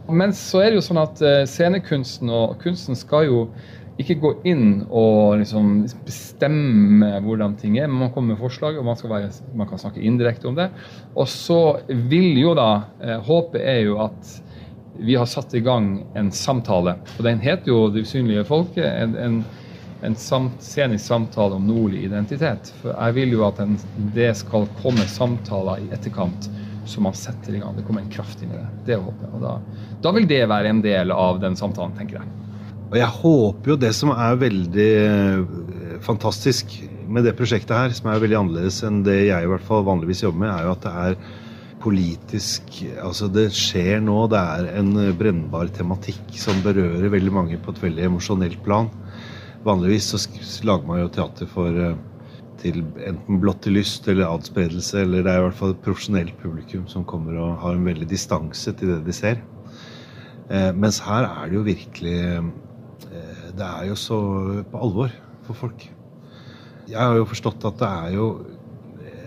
Men 0.10 0.34
så 0.34 0.62
er 0.64 0.72
det 0.72 0.80
jo 0.80 0.86
sånn 0.86 1.02
at 1.02 1.22
eh, 1.26 1.42
scenekunsten 1.50 2.32
og 2.32 2.58
kunsten 2.62 2.96
skal 2.96 3.28
jo 3.28 3.42
ikke 3.98 4.18
gå 4.22 4.32
inn 4.50 4.84
og 4.94 5.40
liksom 5.42 5.70
bestemme 6.06 7.10
hvordan 7.26 7.56
ting 7.58 7.80
er, 7.80 7.90
men 7.90 8.06
man 8.06 8.12
kommer 8.14 8.36
med 8.36 8.42
forslag, 8.42 8.78
og 8.78 8.86
man, 8.86 9.00
være, 9.02 9.32
man 9.58 9.70
kan 9.70 9.82
snakke 9.82 10.04
indirekte 10.06 10.50
om 10.50 10.58
det. 10.58 10.70
Og 11.18 11.30
så 11.32 11.62
vil 11.90 12.38
jo 12.38 12.54
da 12.58 12.70
eh, 13.02 13.18
Håpet 13.26 13.64
er 13.64 13.82
jo 13.88 13.98
at 14.06 14.36
vi 14.98 15.18
har 15.18 15.30
satt 15.30 15.54
i 15.58 15.62
gang 15.66 16.00
en 16.18 16.32
samtale. 16.34 16.96
og 17.18 17.24
Den 17.26 17.40
heter 17.40 17.72
jo 17.72 17.90
'Det 17.90 18.02
usynlige 18.02 18.46
folket'. 18.46 19.04
En, 19.04 19.16
en, 19.16 19.46
en 20.04 20.16
samt, 20.16 20.62
scenisk 20.62 21.06
samtale 21.06 21.54
om 21.54 21.68
nordlig 21.68 22.04
identitet. 22.04 22.74
For 22.82 22.94
jeg 22.94 23.16
vil 23.16 23.32
jo 23.32 23.46
at 23.48 23.60
en, 23.60 23.78
det 24.16 24.36
skal 24.38 24.68
komme 24.82 25.06
samtaler 25.10 25.78
i 25.78 25.94
etterkant 25.94 26.50
så 26.90 27.04
man 27.04 27.16
setter 27.18 27.56
i 27.56 27.62
gang. 27.62 27.76
Det 27.78 27.86
kommer 27.88 28.04
en 28.04 28.12
kraft 28.12 28.42
inn 28.44 28.52
i 28.54 28.58
det. 28.58 28.68
Det 28.88 29.00
håper 29.02 29.28
jeg. 29.28 29.34
Og 29.38 29.44
da, 29.44 29.54
da 30.04 30.14
vil 30.16 30.28
det 30.30 30.44
være 30.50 30.74
en 30.74 30.84
del 30.84 31.14
av 31.16 31.42
den 31.44 31.58
samtalen, 31.60 31.96
tenker 31.98 32.22
jeg. 32.22 32.36
Og 32.88 32.96
jeg 32.96 33.12
håper 33.18 33.74
jo 33.74 33.80
det 33.82 33.92
som 33.96 34.14
er 34.14 34.40
veldig 34.40 34.92
eh, 35.02 35.58
fantastisk 36.06 36.78
med 37.08 37.28
det 37.28 37.36
prosjektet 37.40 37.76
her, 37.76 37.96
som 37.96 38.10
er 38.12 38.22
veldig 38.24 38.40
annerledes 38.42 38.80
enn 38.88 39.02
det 39.06 39.18
jeg 39.30 39.44
i 39.44 39.50
hvert 39.52 39.66
fall 39.68 39.86
vanligvis 39.88 40.24
jobber 40.24 40.44
med, 40.44 40.54
er 40.54 40.68
jo 40.68 40.74
at 40.76 40.86
det 40.86 40.96
er 41.04 41.20
politisk 41.84 42.80
Altså, 43.04 43.28
det 43.32 43.52
skjer 43.56 44.02
nå. 44.04 44.16
Det 44.32 44.40
er 44.40 44.70
en 44.80 44.94
brennbar 45.20 45.70
tematikk 45.76 46.36
som 46.40 46.60
berører 46.66 47.12
veldig 47.14 47.34
mange 47.34 47.60
på 47.62 47.74
et 47.74 47.84
veldig 47.84 48.08
emosjonelt 48.10 48.60
plan. 48.66 48.90
Vanligvis 49.68 50.10
så 50.14 50.20
lager 50.68 50.88
man 50.88 51.04
jo 51.04 51.12
teater 51.14 51.50
for 51.52 51.84
eh, 51.84 51.98
til 52.62 52.82
enten 53.06 53.40
blått 53.42 53.64
til 53.66 53.78
lyst 53.78 54.08
eller 54.12 54.30
adspredelse, 54.30 55.04
eller 55.04 55.26
det 55.26 55.34
er 55.34 55.42
i 55.42 55.46
hvert 55.48 55.60
fall 55.60 55.76
et 55.76 55.84
profesjonelt 55.86 56.36
publikum 56.42 56.88
som 56.92 57.06
kommer 57.08 57.38
og 57.42 57.60
har 57.64 57.78
en 57.78 57.88
veldig 57.88 58.08
distanse 58.10 58.74
til 58.78 58.94
det 58.94 59.02
de 59.06 59.16
ser. 59.16 59.42
Eh, 60.50 60.72
mens 60.74 61.00
her 61.04 61.28
er 61.28 61.50
det 61.50 61.58
jo 61.58 61.66
virkelig 61.68 62.18
eh, 62.24 63.48
Det 63.58 63.66
er 63.66 63.88
jo 63.90 63.96
så 64.00 64.20
på 64.72 64.84
alvor 64.86 65.12
for 65.48 65.60
folk. 65.66 65.88
Jeg 66.88 67.00
har 67.02 67.18
jo 67.18 67.28
forstått 67.28 67.66
at 67.68 67.80
det 67.82 67.90
er 67.90 68.14
jo 68.16 68.28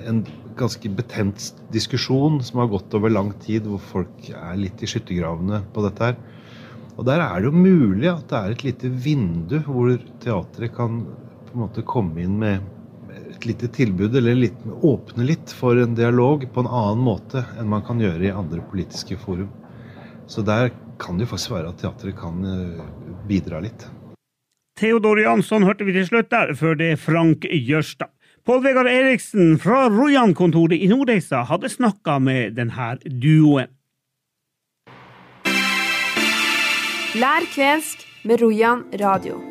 en 0.08 0.22
ganske 0.60 0.90
betent 0.96 1.50
diskusjon 1.72 2.40
som 2.44 2.62
har 2.62 2.70
gått 2.72 2.94
over 2.96 3.12
lang 3.12 3.32
tid, 3.42 3.66
hvor 3.68 3.82
folk 3.82 4.30
er 4.32 4.60
litt 4.60 4.82
i 4.82 4.88
skyttergravene 4.88 5.62
på 5.74 5.84
dette 5.86 6.10
her. 6.10 6.18
Og 6.96 7.06
der 7.08 7.22
er 7.24 7.40
det 7.40 7.48
jo 7.48 7.56
mulig 7.56 8.10
at 8.10 8.26
det 8.28 8.38
er 8.38 8.54
et 8.54 8.64
lite 8.66 8.90
vindu 9.04 9.58
hvor 9.66 9.94
teatret 10.22 10.74
kan 10.76 11.02
på 11.46 11.56
en 11.56 11.62
måte 11.64 11.84
komme 11.86 12.20
inn 12.22 12.36
med 12.40 12.66
lite 13.46 13.68
tilbud, 13.68 14.16
eller 14.16 14.34
litt, 14.34 14.58
åpne 14.82 15.24
litt 15.24 15.52
for 15.56 15.78
en 15.80 15.94
dialog 15.94 16.46
på 16.52 16.64
en 16.64 16.70
annen 16.70 17.04
måte 17.04 17.44
enn 17.58 17.70
man 17.70 17.84
kan 17.86 18.00
gjøre 18.02 18.28
i 18.28 18.34
andre 18.34 18.62
politiske 18.70 19.18
forum. 19.20 19.50
Så 20.30 20.44
der 20.46 20.70
kan 21.00 21.18
det 21.18 21.26
jo 21.26 21.32
faktisk 21.32 21.56
være 21.56 21.72
at 21.72 21.80
teatret 21.82 22.18
kan 22.18 22.44
eh, 22.46 22.84
bidra 23.28 23.62
litt. 23.64 23.86
Theodor 24.80 25.20
Jansson 25.20 25.66
hørte 25.66 25.84
vi 25.84 25.96
til 25.96 26.06
slutt 26.08 26.30
der, 26.32 26.54
før 26.56 26.78
det 26.78 26.94
er 26.94 27.00
Frank 27.00 27.44
Jørstad. 27.50 28.12
Pål 28.46 28.62
Vegard 28.64 28.88
Eriksen 28.88 29.58
fra 29.60 29.84
Rojan-kontoret 29.92 30.80
i 30.80 30.88
Nordreisa 30.88 31.42
hadde 31.50 31.68
snakka 31.68 32.16
med 32.24 32.56
denne 32.56 32.94
duoen. 33.04 33.68
Lær 37.20 37.46
kvensk 37.52 38.06
med 38.24 38.40
Rojan 38.40 38.86
radio. 39.02 39.49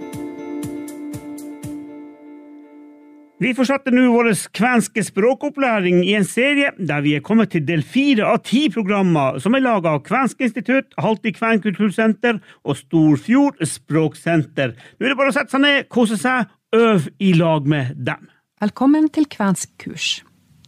Vi 3.40 3.54
fortsetter 3.56 3.94
nå 3.96 4.02
vår 4.12 4.34
kvenske 4.52 5.00
språkopplæring 5.08 6.02
i 6.04 6.12
en 6.18 6.26
serie 6.28 6.74
der 6.76 7.00
vi 7.06 7.14
er 7.16 7.22
kommet 7.24 7.54
til 7.54 7.64
del 7.64 7.86
fire 7.88 8.26
av 8.28 8.42
ti 8.44 8.66
programmer 8.74 9.38
som 9.40 9.54
er 9.56 9.64
laga 9.64 9.94
av 9.96 10.02
Kvensk 10.04 10.42
institutt, 10.44 10.90
Halti 11.00 11.32
kvenkultursenter 11.38 12.42
og 12.68 12.76
Storfjord 12.76 13.62
språksenter. 13.64 14.74
Nå 14.76 15.08
er 15.08 15.14
det 15.14 15.18
bare 15.22 15.32
å 15.32 15.36
sette 15.38 15.56
seg 15.56 15.64
ned, 15.64 15.88
kose 15.88 16.18
seg, 16.20 16.52
øve 16.76 17.14
i 17.24 17.30
lag 17.40 17.64
med 17.64 17.94
dem. 17.96 18.28
Velkommen 18.60 19.08
til 19.08 19.30
kvensk 19.32 19.72
kurs. 19.86 20.10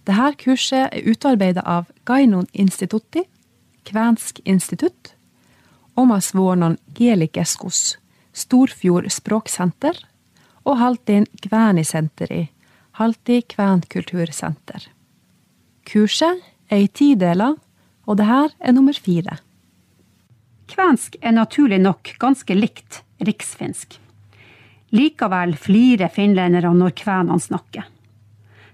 Dette 0.08 0.32
kurset 0.40 0.96
er 0.96 1.12
utarbeidet 1.12 1.68
av 1.68 1.92
Gainon 2.08 2.48
Institutti, 2.54 3.26
Kvensk 3.84 4.40
institutt, 4.48 5.12
Omas 6.00 6.32
Vuonon 6.32 6.80
Gelikeskos, 6.96 7.98
Storfjord 8.32 9.12
språksenter 9.12 10.00
og 10.64 10.80
Haltin 10.80 11.28
Kvænisenteri, 11.44 12.46
Halti 13.00 13.42
kvenkultursenter. 13.48 14.90
Kurset 15.88 16.42
er 16.68 16.84
i 16.84 16.90
ti 16.92 17.14
deler, 17.16 17.56
og 18.04 18.18
dette 18.20 18.52
er 18.60 18.76
nummer 18.76 18.98
fire. 18.98 19.38
Kvensk 20.72 21.16
er 21.22 21.36
naturlig 21.36 21.80
nok 21.80 22.14
ganske 22.20 22.56
likt 22.56 23.02
riksfinsk. 23.24 23.96
Likevel 24.92 25.56
flirer 25.56 26.12
finlenderne 26.12 26.74
når 26.76 26.96
kvenene 27.00 27.40
snakker. 27.40 27.88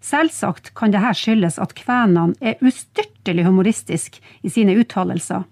Selvsagt 0.01 0.73
kan 0.77 0.93
dette 0.93 1.13
skyldes 1.17 1.59
at 1.61 1.75
kvenene 1.77 2.33
er 2.41 2.57
ustyrtelig 2.65 3.45
humoristiske 3.45 4.21
i 4.41 4.49
sine 4.49 4.77
uttalelser, 4.81 5.45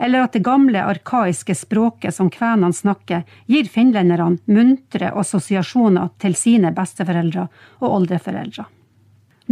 eller 0.00 0.24
at 0.24 0.32
det 0.32 0.44
gamle, 0.44 0.80
arkaiske 0.80 1.54
språket 1.54 2.16
som 2.16 2.30
kvenene 2.32 2.72
snakker, 2.72 3.26
gir 3.46 3.68
finlenderne 3.68 4.38
muntre 4.48 5.10
assosiasjoner 5.12 6.08
til 6.22 6.36
sine 6.38 6.72
besteforeldre 6.76 7.48
og 7.82 7.96
oldeforeldre. 7.98 8.64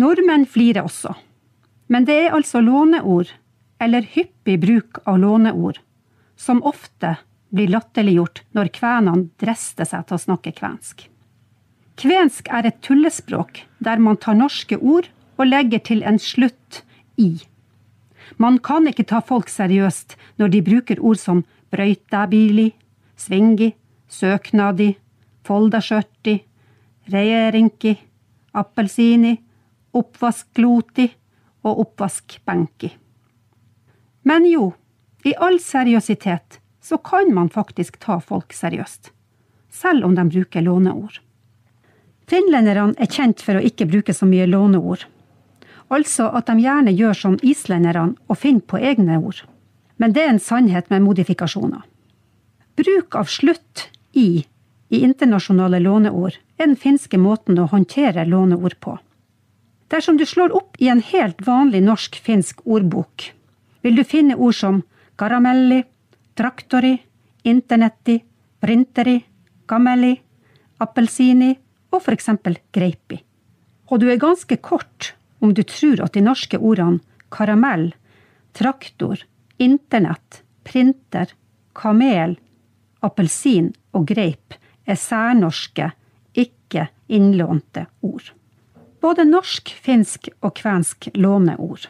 Nordmenn 0.00 0.46
flirer 0.48 0.86
også, 0.88 1.12
men 1.92 2.08
det 2.08 2.16
er 2.22 2.36
altså 2.36 2.62
låneord, 2.64 3.28
eller 3.78 4.08
hyppig 4.14 4.56
bruk 4.62 5.02
av 5.04 5.20
låneord, 5.20 5.82
som 6.36 6.64
ofte 6.66 7.16
blir 7.52 7.70
latterliggjort 7.72 8.42
når 8.56 8.72
kvenene 8.74 9.28
drister 9.40 9.88
seg 9.88 10.08
til 10.08 10.16
å 10.16 10.24
snakke 10.24 10.54
kvensk. 10.56 11.06
Kvensk 11.98 12.48
er 12.54 12.68
et 12.68 12.80
tullespråk 12.84 13.64
der 13.82 14.00
man 14.00 14.18
tar 14.22 14.38
norske 14.38 14.78
ord 14.78 15.08
og 15.38 15.48
legger 15.50 15.82
til 15.82 16.04
en 16.06 16.20
slutt 16.22 16.82
i. 17.18 17.40
Man 18.38 18.58
kan 18.62 18.86
ikke 18.86 19.06
ta 19.10 19.20
folk 19.24 19.50
seriøst 19.50 20.14
når 20.38 20.52
de 20.54 20.62
bruker 20.62 21.00
ord 21.02 21.18
som 21.18 21.42
brøytabili, 21.74 22.70
svingi, 23.18 23.72
søknadi, 24.08 24.92
foldaskjørti, 25.46 26.36
reierinki, 27.12 27.96
appelsini, 28.54 29.34
oppvaskloti 29.98 31.08
og 31.66 31.84
oppvaskbenki. 31.84 32.92
Men 34.28 34.46
jo, 34.46 34.72
i 35.24 35.34
all 35.34 35.58
seriøsitet 35.62 36.60
så 36.84 36.98
kan 37.02 37.32
man 37.34 37.50
faktisk 37.50 37.98
ta 38.00 38.18
folk 38.22 38.54
seriøst, 38.54 39.10
selv 39.68 40.06
om 40.06 40.14
de 40.14 40.24
bruker 40.30 40.64
låneord. 40.64 41.18
Finlenderne 42.28 42.94
er 43.00 43.10
kjent 43.10 43.42
for 43.42 43.58
å 43.58 43.64
ikke 43.64 43.88
bruke 43.88 44.14
så 44.14 44.28
mye 44.28 44.46
låneord, 44.46 45.06
altså 45.88 46.28
at 46.36 46.48
de 46.50 46.58
gjerne 46.62 46.94
gjør 46.94 47.16
som 47.16 47.38
islenderne 47.42 48.16
og 48.28 48.40
finner 48.42 48.66
på 48.66 48.80
egne 48.80 49.18
ord. 49.18 49.42
Men 49.98 50.14
det 50.14 50.24
er 50.24 50.34
en 50.34 50.42
sannhet 50.42 50.90
med 50.90 51.02
modifikasjoner. 51.06 51.82
Bruk 52.78 53.16
av 53.18 53.30
slutt 53.32 53.88
i 54.14 54.44
i 54.88 55.02
internasjonale 55.04 55.80
låneord 55.84 56.38
er 56.56 56.66
den 56.70 56.76
finske 56.80 57.18
måten 57.20 57.58
å 57.60 57.68
håndtere 57.68 58.24
låneord 58.24 58.78
på. 58.80 58.94
Dersom 59.92 60.16
du 60.16 60.24
slår 60.28 60.54
opp 60.56 60.78
i 60.80 60.88
en 60.92 61.02
helt 61.04 61.40
vanlig 61.44 61.82
norsk-finsk 61.84 62.64
ordbok, 62.64 63.30
vil 63.84 63.96
du 63.96 64.04
finne 64.04 64.36
ord 64.36 64.56
som 64.56 64.82
karamelli, 65.20 65.82
traktori, 66.36 66.94
internetti, 67.44 68.18
printeri, 68.60 69.18
gammeli, 69.68 70.14
appelsini 70.80 71.54
og 71.92 72.08
eksempel 72.12 72.58
greipi. 72.72 73.20
Og 73.88 74.00
du 74.00 74.08
er 74.10 74.20
ganske 74.20 74.56
kort 74.60 75.14
om 75.38 75.54
du 75.54 75.62
tror 75.62 76.00
at 76.04 76.14
de 76.16 76.22
norske 76.24 76.58
ordene 76.58 77.00
karamell, 77.28 77.92
traktor, 78.56 79.20
internett, 79.56 80.42
printer, 80.64 81.32
kamel, 81.74 82.38
appelsin 83.04 83.72
og 83.94 84.08
greip 84.08 84.56
er 84.88 84.98
særnorske, 84.98 85.90
ikke 86.34 86.88
innlånte 87.12 87.86
ord. 88.00 88.32
Både 89.00 89.24
norsk, 89.28 89.70
finsk 89.82 90.30
og 90.40 90.56
kvensk 90.58 91.10
låner 91.14 91.60
ord. 91.60 91.86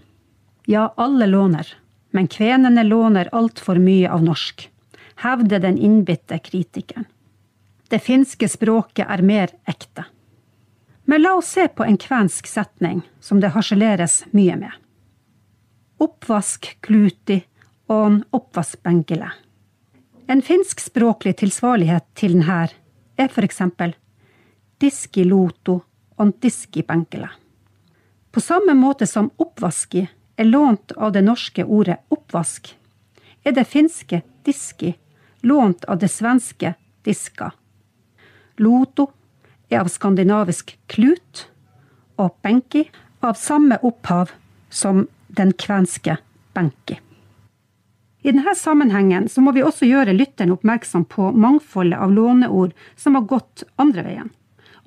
Ja, 0.68 0.90
alle 0.96 1.26
låner, 1.26 1.68
men 2.10 2.28
kvenene 2.28 2.84
låner 2.84 3.30
altfor 3.32 3.80
mye 3.80 4.10
av 4.12 4.24
norsk, 4.24 4.66
hevder 5.24 5.62
den 5.64 5.78
innbitte 5.78 6.38
kritikeren. 6.38 7.06
Det 7.88 8.02
finske 8.04 8.48
språket 8.52 9.08
er 9.08 9.24
mer 9.24 9.54
ekte. 9.64 10.04
Men 11.10 11.22
la 11.22 11.34
oss 11.34 11.46
se 11.48 11.68
på 11.68 11.84
en 11.84 11.96
kvensk 11.96 12.46
setning 12.46 13.00
som 13.20 13.40
det 13.40 13.48
harseleres 13.54 14.26
mye 14.36 14.56
med. 14.60 14.72
Oppvask 16.04 16.68
kluti 16.84 17.38
on 17.86 18.18
oppvaskbenkele. 18.30 19.30
En 20.26 20.42
finskspråklig 20.42 21.38
tilsvarlighet 21.40 22.04
til 22.12 22.36
denne 22.36 22.66
er 23.16 23.32
for 23.32 23.48
eksempel 23.48 23.96
diskiloto 24.84 25.80
on 26.20 26.34
diskibenkele. 26.44 27.30
På 28.30 28.44
samme 28.44 28.76
måte 28.76 29.08
som 29.08 29.30
oppvaski 29.40 30.04
er 30.36 30.44
lånt 30.44 30.92
av 30.92 31.16
det 31.16 31.24
norske 31.24 31.64
ordet 31.64 32.02
oppvask, 32.12 32.68
er 33.48 33.56
det 33.56 33.64
finske 33.64 34.20
diski 34.44 34.92
lånt 35.40 35.88
av 35.88 36.04
det 36.04 36.12
svenske 36.12 36.74
diska. 37.02 37.54
Loto 38.60 39.08
er 39.70 39.82
av 39.82 39.90
skandinavisk 39.92 40.76
klut, 40.90 41.46
og 42.18 42.34
benki 42.42 42.88
av 43.22 43.36
samme 43.38 43.78
opphav 43.86 44.32
som 44.70 45.06
den 45.28 45.52
kvenske 45.52 46.16
benki. 46.56 46.98
I 48.22 48.32
denne 48.32 48.54
sammenhengen 48.58 49.28
må 49.44 49.52
vi 49.54 49.62
også 49.62 49.86
gjøre 49.86 50.16
lytteren 50.16 50.52
oppmerksom 50.56 51.04
på 51.08 51.30
mangfoldet 51.32 52.00
av 52.02 52.12
låneord 52.12 52.74
som 52.98 53.14
har 53.14 53.28
gått 53.30 53.62
andre 53.78 54.04
veien. 54.04 54.32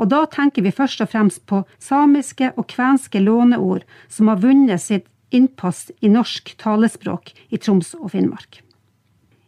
Og 0.01 0.09
da 0.11 0.25
tenker 0.25 0.65
vi 0.65 0.73
først 0.75 1.03
og 1.03 1.11
fremst 1.13 1.45
på 1.47 1.61
samiske 1.79 2.51
og 2.57 2.67
kvenske 2.73 3.21
låneord 3.21 3.85
som 4.09 4.31
har 4.31 4.41
vunnet 4.43 4.83
sitt 4.83 5.07
innpass 5.31 5.89
i 6.01 6.09
norsk 6.11 6.55
talespråk 6.59 7.31
i 7.49 7.57
Troms 7.57 7.93
og 7.95 8.11
Finnmark. 8.11 8.59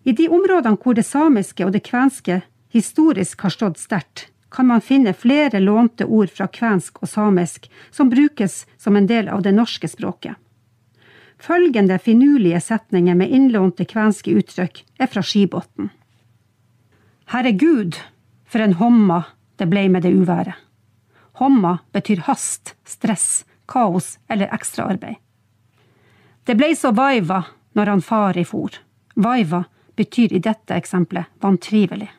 I 0.04 0.14
de 0.16 0.30
områdene 0.32 0.80
hvor 0.80 0.96
det 0.96 1.06
samiske 1.08 1.66
og 1.66 1.74
det 1.76 1.84
kvenske 1.88 2.42
historisk 2.74 3.44
har 3.44 3.54
stått 3.56 3.82
sterkt, 3.82 4.30
kan 4.54 4.68
man 4.70 4.82
finne 4.82 5.14
flere 5.14 5.60
lånte 5.60 6.06
ord 6.06 6.30
fra 6.30 6.48
kvensk 6.48 7.02
og 7.02 7.10
samisk 7.10 7.70
som 7.92 8.10
brukes 8.10 8.66
som 8.78 8.96
en 8.96 9.08
del 9.10 9.30
av 9.34 9.42
det 9.42 9.52
norske 9.52 9.90
språket. 9.90 10.36
Følgende 11.42 11.98
finurlige 12.00 12.62
setninger 12.62 13.18
med 13.18 13.34
innlånte 13.34 13.86
kvenske 13.90 14.32
uttrykk 14.32 14.84
er 15.02 15.10
fra 15.12 15.24
Skibotn. 15.26 15.90
Herregud, 17.34 17.98
for 18.46 18.62
en 18.62 18.78
homma 18.80 19.24
det 19.58 19.68
blei 19.68 19.90
med 19.90 20.06
det 20.06 20.14
uværet. 20.14 20.56
Homma 21.42 21.80
betyr 21.92 22.22
hast, 22.30 22.76
stress, 22.86 23.46
kaos 23.66 24.20
eller 24.30 24.54
ekstraarbeid. 24.54 25.16
Det 26.46 26.56
blei 26.56 26.76
så 26.76 26.92
vaiva 26.92 27.44
når 27.74 27.90
han 27.90 28.02
far 28.02 28.38
i 28.38 28.46
for. 28.46 28.70
Vaiva 29.16 29.64
betyr 29.96 30.34
i 30.34 30.40
dette 30.40 30.76
eksempelet 30.78 31.26
vantrivelig. 31.42 32.12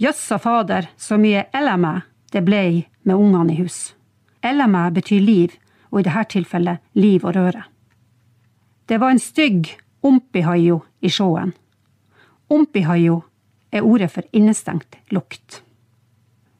Jøssa 0.00 0.38
fader, 0.38 0.88
så 0.96 1.16
mye 1.18 1.44
elamæ 1.54 2.00
det 2.32 2.42
blei 2.44 2.86
med 3.04 3.14
ungene 3.14 3.54
i 3.54 3.60
hus. 3.62 3.94
Elamæ 4.42 4.90
betyr 4.90 5.20
liv, 5.20 5.54
og 5.90 6.00
i 6.00 6.02
dette 6.02 6.24
tilfellet 6.34 6.82
liv 6.94 7.24
og 7.24 7.36
røre. 7.36 7.62
Det 8.88 8.98
var 9.00 9.14
en 9.14 9.22
stygg 9.22 9.70
ompihajo 10.02 10.82
i 11.00 11.08
sjåen. 11.08 11.54
Ompihajo 12.50 13.22
er 13.72 13.86
ordet 13.86 14.10
for 14.10 14.26
innestengt 14.32 14.98
lukt. 15.10 15.62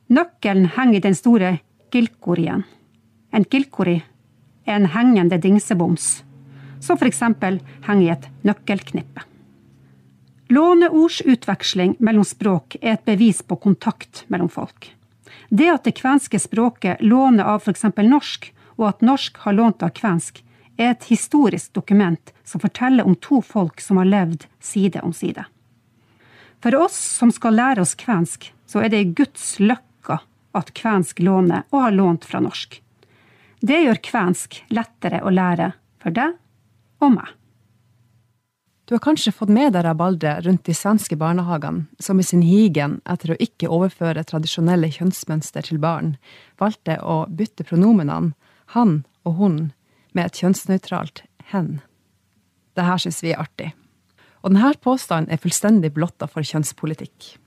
Nøkkelen 0.09 0.71
henger 0.77 0.97
i 0.97 1.05
den 1.05 1.19
store 1.19 1.59
gilkorien. 1.91 2.63
En 3.35 3.45
gilkori 3.45 3.99
er 4.67 4.77
en 4.77 4.87
hengende 4.95 5.39
dingseboms 5.43 6.23
som 6.81 6.99
f.eks. 6.99 7.21
henger 7.21 8.03
i 8.05 8.13
et 8.13 8.29
nøkkelknippe. 8.45 9.34
Låneordsutveksling 10.49 11.97
mellom 11.99 12.25
språk 12.25 12.77
er 12.81 12.99
et 12.99 13.05
bevis 13.05 13.43
på 13.43 13.57
kontakt 13.57 14.25
mellom 14.29 14.49
folk. 14.49 14.91
Det 15.49 15.71
at 15.71 15.85
det 15.85 15.97
kvenske 15.97 16.39
språket 16.39 17.01
låner 17.01 17.45
av 17.45 17.63
f.eks. 17.65 17.85
norsk, 17.97 18.51
og 18.77 18.89
at 18.89 19.01
norsk 19.07 19.39
har 19.47 19.57
lånt 19.57 19.83
av 19.83 19.95
kvensk, 19.97 20.43
er 20.77 20.91
et 20.91 21.07
historisk 21.09 21.73
dokument 21.73 22.33
som 22.45 22.61
forteller 22.61 23.07
om 23.07 23.15
to 23.17 23.41
folk 23.43 23.81
som 23.81 24.01
har 24.03 24.11
levd 24.11 24.47
side 24.61 25.01
om 25.01 25.13
side. 25.13 25.45
For 26.61 26.77
oss 26.77 26.97
som 26.97 27.33
skal 27.33 27.57
lære 27.57 27.85
oss 27.85 27.95
kvensk, 27.95 28.51
så 28.67 28.83
er 28.83 28.91
det 28.93 29.01
i 29.01 29.13
Guds 29.17 29.61
løkka 29.61 30.19
at 30.57 30.73
kvensk 30.77 31.21
låner 31.25 31.65
og 31.71 31.87
har 31.87 31.95
lånt 31.95 32.25
fra 32.25 32.41
norsk. 32.43 32.81
Det 33.65 33.81
gjør 33.85 34.03
kvensk 34.05 34.61
lettere 34.75 35.23
å 35.25 35.33
lære 35.33 35.73
for 36.03 36.13
deg 36.13 36.37
og 37.01 37.15
meg. 37.17 37.31
Du 38.85 38.95
har 38.95 39.01
kanskje 39.01 39.33
fått 39.33 39.49
med 39.49 39.73
deg 39.73 39.87
rabalderet 39.87 40.45
rundt 40.45 40.67
de 40.69 40.75
svenske 40.77 41.17
barnehagene, 41.17 41.87
som 41.99 42.19
i 42.21 42.27
sin 42.27 42.43
higen 42.45 42.99
etter 43.09 43.33
å 43.33 43.39
ikke 43.41 43.71
overføre 43.73 44.27
tradisjonelle 44.29 44.91
kjønnsmønster 44.93 45.65
til 45.65 45.81
barn, 45.81 46.19
valgte 46.61 46.99
å 47.01 47.23
bytte 47.33 47.65
pronomenene 47.65 48.35
han 48.77 48.99
og 49.25 49.41
hun 49.41 49.57
med 50.13 50.27
et 50.27 50.43
kjønnsnøytralt 50.43 51.25
hen. 51.55 51.79
Det 52.77 52.85
her 52.85 53.01
syns 53.01 53.23
vi 53.25 53.33
er 53.33 53.41
artig. 53.41 53.73
Og 54.45 54.53
denne 54.53 54.75
påstanden 54.85 55.33
er 55.33 55.41
fullstendig 55.41 55.95
blotta 55.97 56.29
for 56.29 56.45
kjønnspolitikk. 56.45 57.39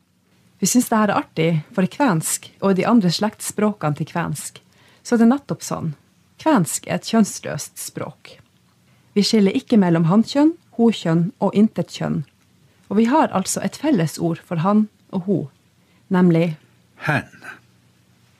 Vi 0.57 0.65
syns 0.65 0.89
det 0.89 0.97
her 0.97 1.11
er 1.13 1.21
artig, 1.21 1.49
for 1.69 1.85
i 1.85 1.91
kvensk 1.93 2.49
og 2.63 2.71
i 2.71 2.79
de 2.79 2.87
andre 2.89 3.13
slektsspråkene 3.13 3.99
til 3.99 4.09
kvensk, 4.09 4.63
så 5.05 5.13
er 5.13 5.21
det 5.21 5.29
nettopp 5.29 5.61
sånn. 5.61 5.93
Kvensk 6.41 6.89
er 6.89 6.97
et 6.97 7.09
kjønnsløst 7.11 7.77
språk. 7.77 8.39
Vi 9.13 9.21
skiller 9.25 9.53
ikke 9.57 9.77
mellom 9.77 10.09
hankjønn, 10.09 10.55
hokjønn 10.77 11.31
og 11.43 11.55
intetkjønn. 11.55 12.23
Og 12.87 12.99
vi 13.01 13.05
har 13.11 13.33
altså 13.35 13.61
et 13.65 13.75
fellesord 13.75 14.39
for 14.45 14.63
han 14.63 14.87
og 15.11 15.27
ho, 15.27 15.39
nemlig 16.13 16.55
hen. 17.07 17.31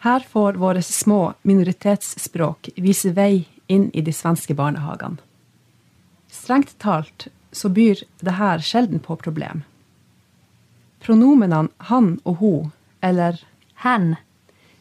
Her 0.06 0.24
får 0.30 0.60
våre 0.62 0.82
små 0.86 1.34
minoritetsspråk 1.42 2.70
vise 2.78 3.12
vei 3.18 3.48
inn 3.68 3.90
i 3.94 4.04
de 4.06 4.14
svenske 4.14 4.56
barnehagene. 4.56 5.18
Strengt 6.32 6.78
talt 6.80 7.28
så 7.52 7.70
byr 7.70 8.04
det 8.22 8.38
her 8.38 8.62
sjelden 8.64 9.02
på 9.04 9.18
problem. 9.20 9.64
Pronomenene 11.04 11.74
han 11.90 12.18
og 12.24 12.42
ho, 12.42 12.54
eller 13.02 13.40
hen, 13.84 14.16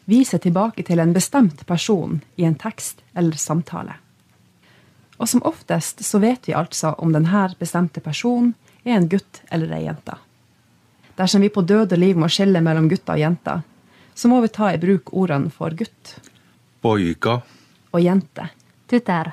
viser 0.07 0.39
tilbake 0.43 0.85
til 0.87 1.01
en 1.03 1.15
bestemt 1.17 1.65
person 1.67 2.21
i 2.37 2.47
en 2.47 2.59
tekst 2.59 3.03
eller 3.15 3.39
samtale. 3.41 3.97
Og 5.17 5.29
som 5.29 5.43
oftest 5.49 6.05
så 6.05 6.21
vet 6.21 6.49
vi 6.49 6.55
altså 6.55 6.93
om 6.99 7.13
denne 7.15 7.47
bestemte 7.59 8.03
personen 8.05 8.55
er 8.85 8.99
en 8.99 9.09
gutt 9.09 9.43
eller 9.51 9.73
ei 9.77 9.87
jente. 9.87 10.19
Dersom 11.17 11.41
vi 11.41 11.49
på 11.49 11.65
døde 11.65 11.97
liv 11.97 12.19
må 12.21 12.29
skille 12.29 12.61
mellom 12.61 12.91
gutter 12.91 13.17
og 13.17 13.23
jenter, 13.23 13.63
så 14.15 14.29
må 14.29 14.41
vi 14.45 14.53
ta 14.53 14.69
i 14.73 14.81
bruk 14.81 15.13
ordene 15.17 15.51
for 15.53 15.73
gutt. 15.77 16.17
Boika. 16.85 17.41
Og 17.93 18.01
jente. 18.05 18.51
Tutter. 18.87 19.33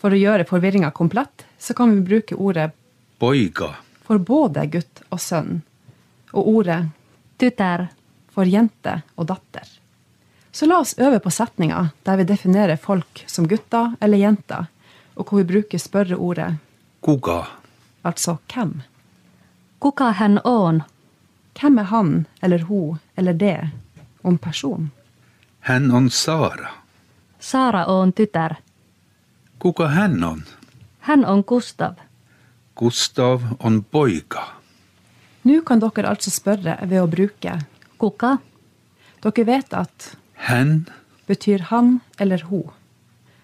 For 0.00 0.14
å 0.14 0.18
gjøre 0.18 0.46
forvirringa 0.48 0.92
komplett, 0.96 1.44
så 1.58 1.74
kan 1.74 1.92
vi 1.94 2.06
bruke 2.06 2.38
ordet 2.38 2.70
Boika. 3.20 3.74
For 4.06 4.22
både 4.22 4.64
gutt 4.72 5.02
og 5.10 5.20
sønn. 5.20 5.60
Og 6.32 6.54
ordet 6.54 6.80
tutter 7.38 7.90
For 8.30 8.46
jente 8.46 9.00
og 9.18 9.26
datter. 9.26 9.66
Så 10.52 10.66
la 10.66 10.80
oss 10.82 10.94
øve 10.98 11.20
på 11.20 11.30
setninger 11.30 11.92
der 12.02 12.16
vi 12.16 12.24
definerer 12.24 12.76
folk 12.76 13.24
som 13.26 13.48
gutter 13.48 13.94
eller 14.00 14.18
jenter, 14.18 14.66
og 15.14 15.28
hvor 15.28 15.38
vi 15.38 15.44
bruker 15.52 15.78
spørreordet 15.78 16.54
Kuka. 17.00 17.44
Altså 18.04 18.36
hvem. 18.52 18.82
Kuka 19.80 20.10
hen 20.10 20.38
on? 20.44 20.82
Hvem 21.60 21.78
er 21.78 21.88
han 21.88 22.26
eller 22.42 22.58
hun 22.68 22.98
eller 23.16 23.32
det 23.32 23.70
om 24.22 24.38
person? 24.38 24.90
Hen 25.60 25.90
on 25.90 26.10
Sara. 26.10 26.68
Sara 27.38 27.86
on 27.86 28.12
tytär. 28.12 28.56
Kuka 29.58 29.86
hän 29.86 30.24
on? 30.24 30.44
Hän 31.00 31.24
on 31.24 31.42
Gustav. 31.42 31.94
Gustav 32.74 33.42
on 33.58 33.82
poika. 33.84 34.42
Nå 35.42 35.60
kan 35.60 35.80
dere 35.80 36.08
altså 36.08 36.30
spørre 36.30 36.76
ved 36.82 37.00
å 37.00 37.08
bruke 37.08 37.58
Kuka. 37.98 38.36
Dere 39.22 39.44
vet 39.44 39.72
at 39.72 40.16
Hen 40.48 40.86
betyr 41.26 41.66
han 41.70 42.00
eller 42.18 42.42
ho. 42.50 42.62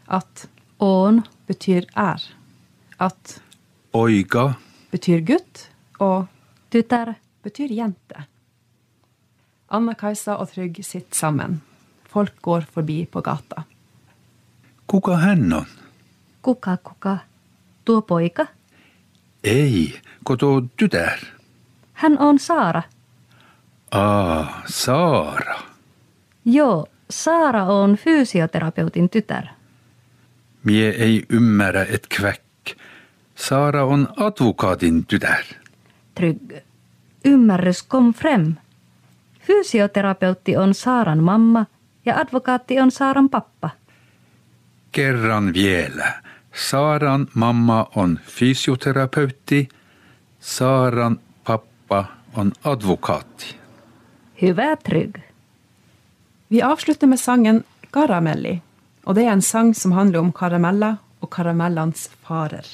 At 0.08 0.48
on 0.78 1.22
betyr 1.46 1.84
er. 1.96 2.22
At 2.98 3.40
oiga 3.92 4.54
betyr 4.90 5.20
gutt, 5.20 5.68
og 6.00 6.26
tutter 6.70 7.14
betyr 7.42 7.72
jente. 7.72 8.26
Anna-Kajsa 9.68 10.36
og 10.40 10.48
Trygg 10.52 10.84
sitter 10.84 11.16
sammen. 11.16 11.60
Folk 12.08 12.36
går 12.42 12.60
forbi 12.72 13.04
på 13.06 13.20
gata. 13.20 13.62
kuka 14.86 15.16
hän 15.16 15.52
on? 15.52 15.66
kuka 16.42 16.76
kuka, 16.76 17.18
tuo 17.84 18.02
poika. 18.02 18.46
Ei, 19.44 20.00
koto 20.24 20.60
tytär. 20.76 21.18
Hän 21.92 22.18
on 22.18 22.38
Saara. 22.38 22.82
Aa, 23.90 24.62
Saara. 24.66 25.75
Joo, 26.48 26.86
Saara 27.10 27.64
on 27.64 27.96
fysioterapeutin 27.96 29.10
tytär. 29.10 29.44
Mie 30.64 30.88
ei 30.88 31.22
ymmärrä 31.30 31.82
et 31.82 32.06
kväck. 32.16 32.76
Saara 33.34 33.84
on 33.84 34.08
advokaatin 34.16 35.06
tytär. 35.06 35.44
Trygg. 36.14 36.52
Ymmärrys 37.24 37.82
kom 37.82 38.14
frem. 38.14 38.54
Fysioterapeutti 39.40 40.56
on 40.56 40.74
Saaran 40.74 41.22
mamma 41.22 41.66
ja 42.04 42.18
advokaatti 42.18 42.80
on 42.80 42.90
Saaran 42.90 43.30
pappa. 43.30 43.70
Kerran 44.92 45.54
vielä. 45.54 46.12
Saaran 46.54 47.26
mamma 47.34 47.86
on 47.96 48.20
fysioterapeutti. 48.26 49.68
Saaran 50.40 51.20
pappa 51.44 52.04
on 52.34 52.52
advokaatti. 52.64 53.56
Hyvä 54.42 54.76
Trygg. 54.76 55.25
Vi 56.48 56.62
avslutter 56.62 57.06
med 57.06 57.18
sangen 57.18 57.64
'Garamelli', 57.92 58.60
Og 59.06 59.14
det 59.14 59.24
er 59.24 59.32
en 59.32 59.42
sang 59.42 59.74
som 59.74 59.92
handler 59.92 60.18
om 60.18 60.32
karameller 60.32 60.96
og 61.20 61.30
karamellenes 61.30 62.10
farer. 62.26 62.66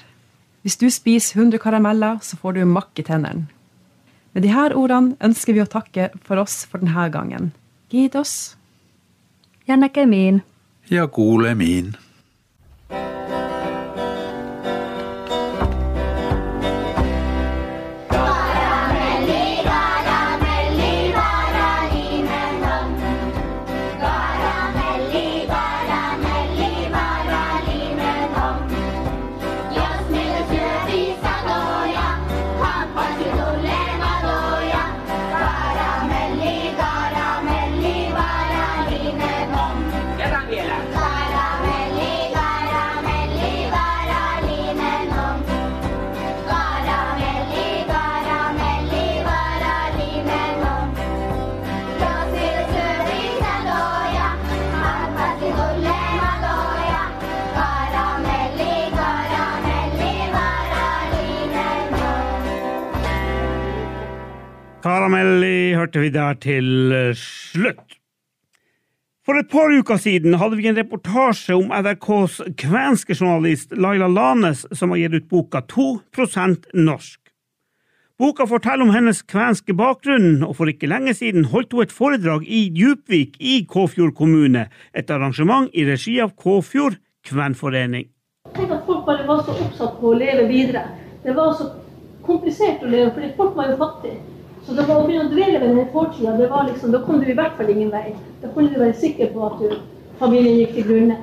Hvis 0.62 0.76
du 0.76 0.90
spiser 0.90 1.40
100 1.40 1.58
karameller, 1.58 2.18
så 2.22 2.37
får 2.37 2.52
du 2.52 2.64
makk 2.64 2.98
i 2.98 3.02
tennene. 3.02 3.46
Med 4.32 4.42
disse 4.42 4.74
ordene 4.74 5.16
ønsker 5.20 5.52
vi 5.52 5.61
å 5.61 5.68
takke 5.68 6.08
for 6.24 6.40
oss 6.40 6.64
for 6.64 6.78
denne 6.78 7.11
gangen. 7.12 7.52
Gidos. 7.90 8.56
Ja 9.68 9.76
näkemiin. 9.76 10.40
Ja 10.90 11.06
kuulemiin. 11.06 11.96
Karamelli 65.12 65.75
hørte 65.77 66.01
vi 66.01 66.09
der 66.09 66.38
til 66.40 66.92
eh, 66.96 67.18
slutt. 67.20 67.98
For 69.27 69.37
et 69.37 69.51
par 69.53 69.68
uker 69.68 69.98
siden 70.01 70.38
hadde 70.40 70.57
vi 70.57 70.70
en 70.70 70.79
reportasje 70.79 71.53
om 71.53 71.68
NRKs 71.68 72.38
kvenske 72.57 73.12
journalist 73.18 73.77
Laila 73.77 74.09
Lanes, 74.09 74.62
som 74.72 74.94
har 74.94 75.03
gitt 75.03 75.18
ut 75.18 75.29
boka 75.29 75.61
2% 75.68 76.72
norsk. 76.81 77.20
Boka 78.16 78.48
forteller 78.48 78.87
om 78.87 78.94
hennes 78.96 79.20
kvenske 79.29 79.77
bakgrunn, 79.77 80.40
og 80.48 80.57
for 80.57 80.72
ikke 80.72 80.88
lenge 80.88 81.12
siden 81.20 81.51
holdt 81.53 81.77
hun 81.77 81.85
et 81.85 81.92
foredrag 81.92 82.48
i 82.48 82.64
Djupvik 82.72 83.37
i 83.37 83.61
Kåfjord 83.68 84.16
kommune, 84.16 84.70
et 84.96 85.12
arrangement 85.12 85.68
i 85.77 85.85
regi 85.92 86.16
av 86.25 86.33
Kåfjord 86.40 86.96
kvenforening. 87.29 88.09
Tenk 88.57 88.72
at 88.72 88.88
folk 88.88 89.05
bare 89.05 89.29
var 89.29 89.44
så 89.44 89.61
oppsatt 89.61 90.01
på 90.01 90.16
å 90.16 90.18
leve 90.25 90.48
videre. 90.48 90.88
Det 91.20 91.37
var 91.37 91.53
så 91.61 91.68
komplisert 92.25 92.81
å 92.81 92.88
leve, 92.88 93.12
fordi 93.12 93.35
folk 93.37 93.59
var 93.61 93.75
jo 93.75 93.83
fattige. 93.85 94.22
Så 94.66 94.75
det 94.79 94.85
var 94.87 95.01
å 95.01 95.07
begynne 95.07 95.27
å 95.27 95.33
dvele 95.33 95.59
ved 95.59 95.72
den 95.75 95.88
fortida, 95.92 96.37
liksom, 96.68 96.92
da 96.94 97.01
kom 97.03 97.18
du 97.20 97.31
i 97.31 97.35
hvert 97.38 97.57
fall 97.59 97.70
ingen 97.70 97.90
vei. 97.90 98.12
Da 98.42 98.51
kunne 98.55 98.70
du 98.70 98.79
være 98.79 98.94
sikker 98.94 99.33
på 99.35 99.46
at 99.46 99.57
du, 99.59 99.79
familien 100.20 100.61
gikk 100.61 100.77
til 100.77 100.87
grunne. 100.90 101.16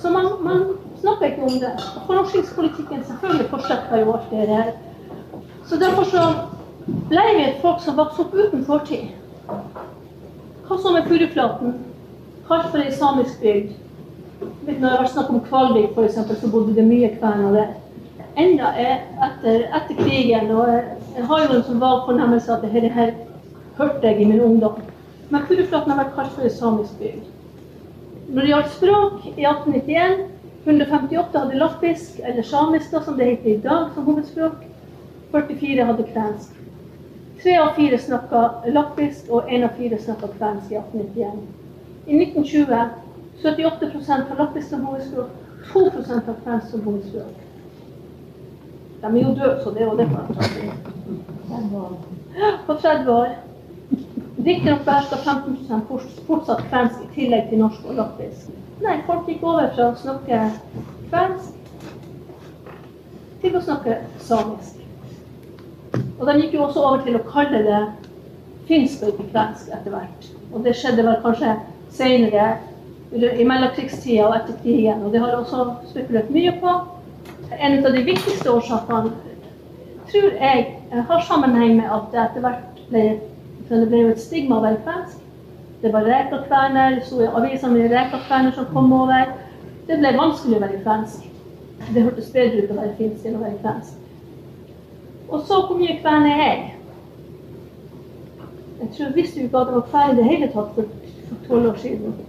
Så 0.00 0.10
man, 0.10 0.30
man 0.40 0.62
snakker 1.00 1.26
ikke 1.26 1.48
om 1.48 1.58
det. 1.60 1.74
Og 1.96 2.06
Fornorskingspolitikken 2.06 3.04
selvfølgelig 3.04 3.50
fortsetter 3.50 4.00
jo 4.00 4.14
alt 4.14 4.30
det 4.32 4.46
der. 4.48 4.72
Så 5.68 5.76
derfor 5.76 6.08
så 6.08 6.24
ble 7.10 7.26
vi 7.36 7.44
et 7.44 7.60
folk 7.60 7.82
som 7.84 7.98
vokste 8.00 8.24
opp 8.24 8.34
uten 8.34 8.64
fortid. 8.64 9.10
Hva 10.66 10.78
så 10.80 10.94
med 10.94 11.08
Furuflaten? 11.10 11.76
Kalt 12.48 12.70
for 12.72 12.80
ei 12.80 12.92
samisk 12.94 13.44
bygd. 13.44 13.76
Når 14.40 14.72
det 14.72 14.88
har 14.88 15.02
vært 15.02 15.12
snakk 15.12 15.30
om 15.34 15.44
Kvalvik 15.44 15.92
f.eks., 15.98 16.16
så 16.40 16.50
bodde 16.50 16.74
det 16.78 16.86
mye 16.88 17.12
kvener 17.18 17.56
der. 17.58 17.70
Enda 18.40 18.72
er 18.78 19.02
etter, 19.26 19.66
etter 19.76 19.98
krigen, 19.98 20.48
og 20.54 20.99
jeg, 21.20 21.28
har 21.28 21.42
jo 21.44 21.56
en 21.56 21.66
som 21.66 21.80
var 21.80 22.04
fornemmelse 22.06 22.52
at 22.52 22.62
dette 22.64 22.88
her 22.96 23.12
hørte 23.78 24.06
jeg 24.06 24.20
i 24.20 24.24
min 24.24 24.40
ungdom. 24.40 24.80
Men 25.30 25.46
Furuflaten 25.48 25.92
har 25.92 25.98
vært 26.02 26.14
kalt 26.16 26.32
for 26.36 26.46
en 26.46 26.54
samisk 26.54 26.98
bygd. 26.98 27.26
Når 28.30 28.40
det 28.40 28.52
gjaldt 28.52 28.72
språk, 28.76 29.26
i 29.36 29.44
1891 29.44 30.26
158 30.64 31.38
hadde 31.38 31.58
lappisk, 31.58 32.20
eller 32.24 32.42
samisk 32.42 32.92
da, 32.92 33.02
som 33.04 33.16
det 33.18 33.28
heter 33.30 33.50
i 33.50 33.60
dag, 33.64 33.90
som 33.94 34.04
hovedspråk. 34.04 34.64
44 35.32 35.86
hadde 35.88 36.08
kvensk. 36.12 36.56
Tre 37.42 37.54
av 37.58 37.70
fire 37.76 37.98
snakka 37.98 38.42
lappisk, 38.74 39.30
og 39.30 39.48
én 39.48 39.64
av 39.64 39.76
fire 39.78 39.98
snakka 39.98 40.32
kvensk 40.38 40.72
i 40.72 40.80
1891. 40.80 41.44
I 42.06 42.22
1920 42.22 42.88
78% 43.42 44.28
har 44.28 44.42
lappisk 44.42 44.68
som 44.68 44.84
hovedspråk, 44.84 45.30
2 45.72 45.84
har 46.08 46.42
kvensk 46.44 46.70
som 46.70 46.84
hovedspråk. 46.84 47.49
De 49.00 49.06
er 49.06 49.22
jo 49.22 49.34
døde, 49.34 49.60
så 49.64 49.70
det 49.70 49.80
er 49.82 49.84
jo 49.84 49.96
det 49.96 50.08
på 52.66 52.74
30 52.74 53.12
år. 53.12 53.28
Riktignok 54.46 54.84
beherska 54.84 55.16
15 55.16 55.82
fort- 55.88 56.20
fortsatt 56.26 56.62
kvensk 56.70 57.00
i 57.04 57.08
tillegg 57.14 57.48
til 57.48 57.58
norsk 57.60 57.84
og 57.88 57.94
latvisk. 57.98 58.52
Nei, 58.80 58.98
folk 59.06 59.26
gikk 59.28 59.42
over 59.44 59.68
fra 59.74 59.90
å 59.90 59.96
snakke 60.00 60.38
kvensk 61.10 61.56
til 63.42 63.56
å 63.56 63.62
snakke 63.64 63.98
samisk. 64.18 64.78
Og 66.18 66.26
de 66.28 66.36
gikk 66.40 66.54
jo 66.56 66.64
også 66.66 66.84
over 66.84 67.04
til 67.04 67.16
å 67.18 67.24
kalle 67.28 67.60
det 67.66 67.82
finsk 68.68 69.02
og 69.02 69.12
ikke 69.14 69.28
kvensk 69.34 69.68
etter 69.76 69.92
hvert. 69.92 70.30
Og 70.52 70.64
det 70.64 70.76
skjedde 70.78 71.04
vel 71.06 71.20
kanskje 71.24 71.56
senere 71.92 72.46
i 73.12 73.44
mellomkrigstida 73.44 74.28
og 74.28 74.36
etter 74.38 74.56
krigen. 74.62 75.04
Og 75.04 75.12
det 75.12 75.20
har 75.20 75.32
jeg 75.34 75.42
også 75.42 75.68
spekulert 75.90 76.32
mye 76.32 76.52
på. 76.62 76.74
En 77.60 77.86
av 77.86 77.92
de 77.92 78.02
viktigste 78.02 78.50
årsakene 78.50 79.10
tror 80.10 80.30
jeg 80.40 81.02
har 81.08 81.26
sammenheng 81.28 81.76
med 81.76 81.90
at 81.92 82.08
det 82.12 82.22
etter 82.22 82.44
hvert 82.44 82.80
ble, 82.88 83.02
det 83.68 83.88
ble 83.90 84.00
et 84.10 84.22
stigma 84.22 84.58
å 84.58 84.64
være 84.64 84.80
kvensk. 84.86 85.20
Det 85.82 85.92
var 85.92 86.08
rekakvener, 86.08 86.98
sto 87.04 87.20
i 87.20 87.28
avisene 87.28 87.76
med 87.76 87.92
rekakvener 87.92 88.56
som 88.56 88.68
kom 88.72 88.90
over. 88.96 89.30
Det 89.88 90.00
ble 90.00 90.16
vanskelig 90.16 90.58
å 90.58 90.64
være 90.64 90.80
kvensk. 90.82 91.28
Det 91.92 92.04
hørtes 92.08 92.32
bedre 92.34 92.64
ut 92.64 92.72
å 92.72 92.80
være 92.80 92.96
finsk 92.98 93.28
enn 93.28 93.38
å 93.38 93.44
være 93.44 93.60
kvensk. 93.62 93.96
Og 95.30 95.46
så 95.46 95.62
hvor 95.66 95.78
mye 95.78 96.00
kven 96.02 96.26
er 96.26 96.42
jeg? 96.42 96.66
Jeg 98.80 98.92
tror 98.96 99.16
visste 99.16 99.40
jo 99.40 99.46
ikke 99.46 99.60
at 99.60 99.70
det 99.70 99.78
var 99.78 99.88
kven 99.92 100.12
i 100.12 100.18
det 100.18 100.28
hele 100.32 100.52
tatt 100.52 100.76
for 100.76 101.40
tolv 101.46 101.70
år 101.70 101.80
siden. 101.84 102.20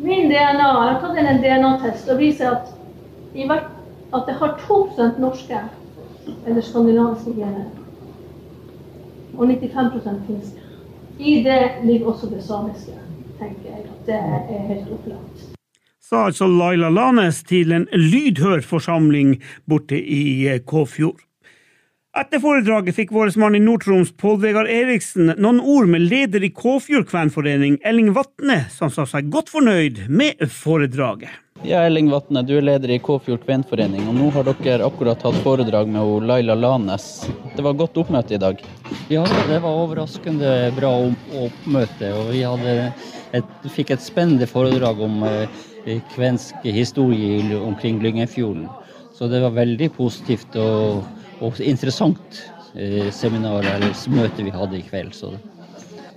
Min 0.00 0.30
DNA, 0.30 0.68
jeg 0.68 0.94
har 0.94 1.00
tatt 1.02 1.20
en 1.20 1.44
DNA-test 1.44 2.10
og 2.10 2.20
viser 2.20 2.56
at, 2.56 2.72
i 3.34 3.46
hvert, 3.46 3.70
at 4.12 4.26
det 4.26 4.34
har 4.40 4.56
2 4.66 4.80
norske 5.18 5.60
eller 6.46 6.60
skandinaviske 6.60 7.34
gener. 7.36 7.70
Og 9.36 9.46
95 9.48 10.26
finske. 10.26 10.66
I 11.18 11.42
det 11.44 11.62
ligger 11.84 12.12
også 12.12 12.26
det 12.30 12.42
samiske, 12.44 12.96
tenker 13.38 13.70
jeg. 13.70 13.84
at 13.84 14.06
Det 14.06 14.14
er 14.14 14.68
helt 14.68 14.92
opplagt. 14.92 15.48
Sa 16.00 16.24
altså 16.26 16.46
Laila 16.50 16.88
Lanes 16.90 17.42
til 17.46 17.72
en 17.72 17.86
lydhør 17.92 18.64
forsamling 18.66 19.36
borte 19.68 19.94
i 20.00 20.48
eh, 20.48 20.62
Kåfjord. 20.66 21.20
Etter 22.18 22.40
foredraget 22.42 22.96
fikk 22.96 23.12
vår 23.14 23.30
mann 23.38 23.54
i 23.54 23.60
Nord-Troms, 23.62 24.10
Pål 24.18 24.40
Vegard 24.42 24.66
Eriksen, 24.66 25.30
noen 25.38 25.60
ord 25.62 25.86
med 25.86 26.08
leder 26.10 26.42
i 26.42 26.50
Kåfjord 26.50 27.06
kvenforening, 27.12 27.78
Elling 27.86 28.10
Vatne, 28.16 28.64
som 28.74 28.90
sa 28.90 29.06
seg 29.06 29.30
godt 29.30 29.52
fornøyd 29.52 30.08
med 30.10 30.42
foredraget. 30.50 31.30
Ja, 31.62 31.82
Elling 31.84 32.08
Vatne, 32.08 32.40
du 32.42 32.54
er 32.56 32.64
leder 32.64 32.88
i 32.94 32.96
Kåfjord 33.04 33.42
kvenforening, 33.44 34.06
og 34.08 34.14
nå 34.16 34.30
har 34.32 34.46
dere 34.48 34.86
akkurat 34.86 35.20
hatt 35.26 35.40
foredrag 35.44 35.90
med 35.92 36.24
Laila 36.24 36.54
Lanes. 36.56 37.26
Det 37.52 37.60
var 37.60 37.76
godt 37.76 37.98
oppmøte 38.00 38.38
i 38.38 38.40
dag? 38.40 38.62
Ja, 39.12 39.26
det 39.44 39.58
var 39.60 39.82
overraskende 39.82 40.70
bra 40.78 40.94
oppmøte. 41.42 42.14
Og 42.16 42.32
vi 42.32 42.40
et, 43.36 43.52
fikk 43.76 43.92
et 43.92 44.00
spennende 44.00 44.48
foredrag 44.48 45.04
om 45.04 45.20
eh, 45.28 46.00
kvensk 46.14 46.64
historie 46.64 47.60
omkring 47.60 48.00
Lyngenfjorden. 48.00 48.64
Så 49.12 49.28
det 49.28 49.44
var 49.44 49.52
veldig 49.60 49.92
positivt 50.00 50.56
og, 50.56 51.04
og 51.44 51.60
interessant 51.60 52.42
eh, 52.72 53.12
seminar 53.12 53.68
eller 53.76 53.92
møte 54.16 54.48
vi 54.48 54.56
hadde 54.56 54.80
i 54.80 54.84
kveld. 54.88 55.12
Så, 55.12 55.36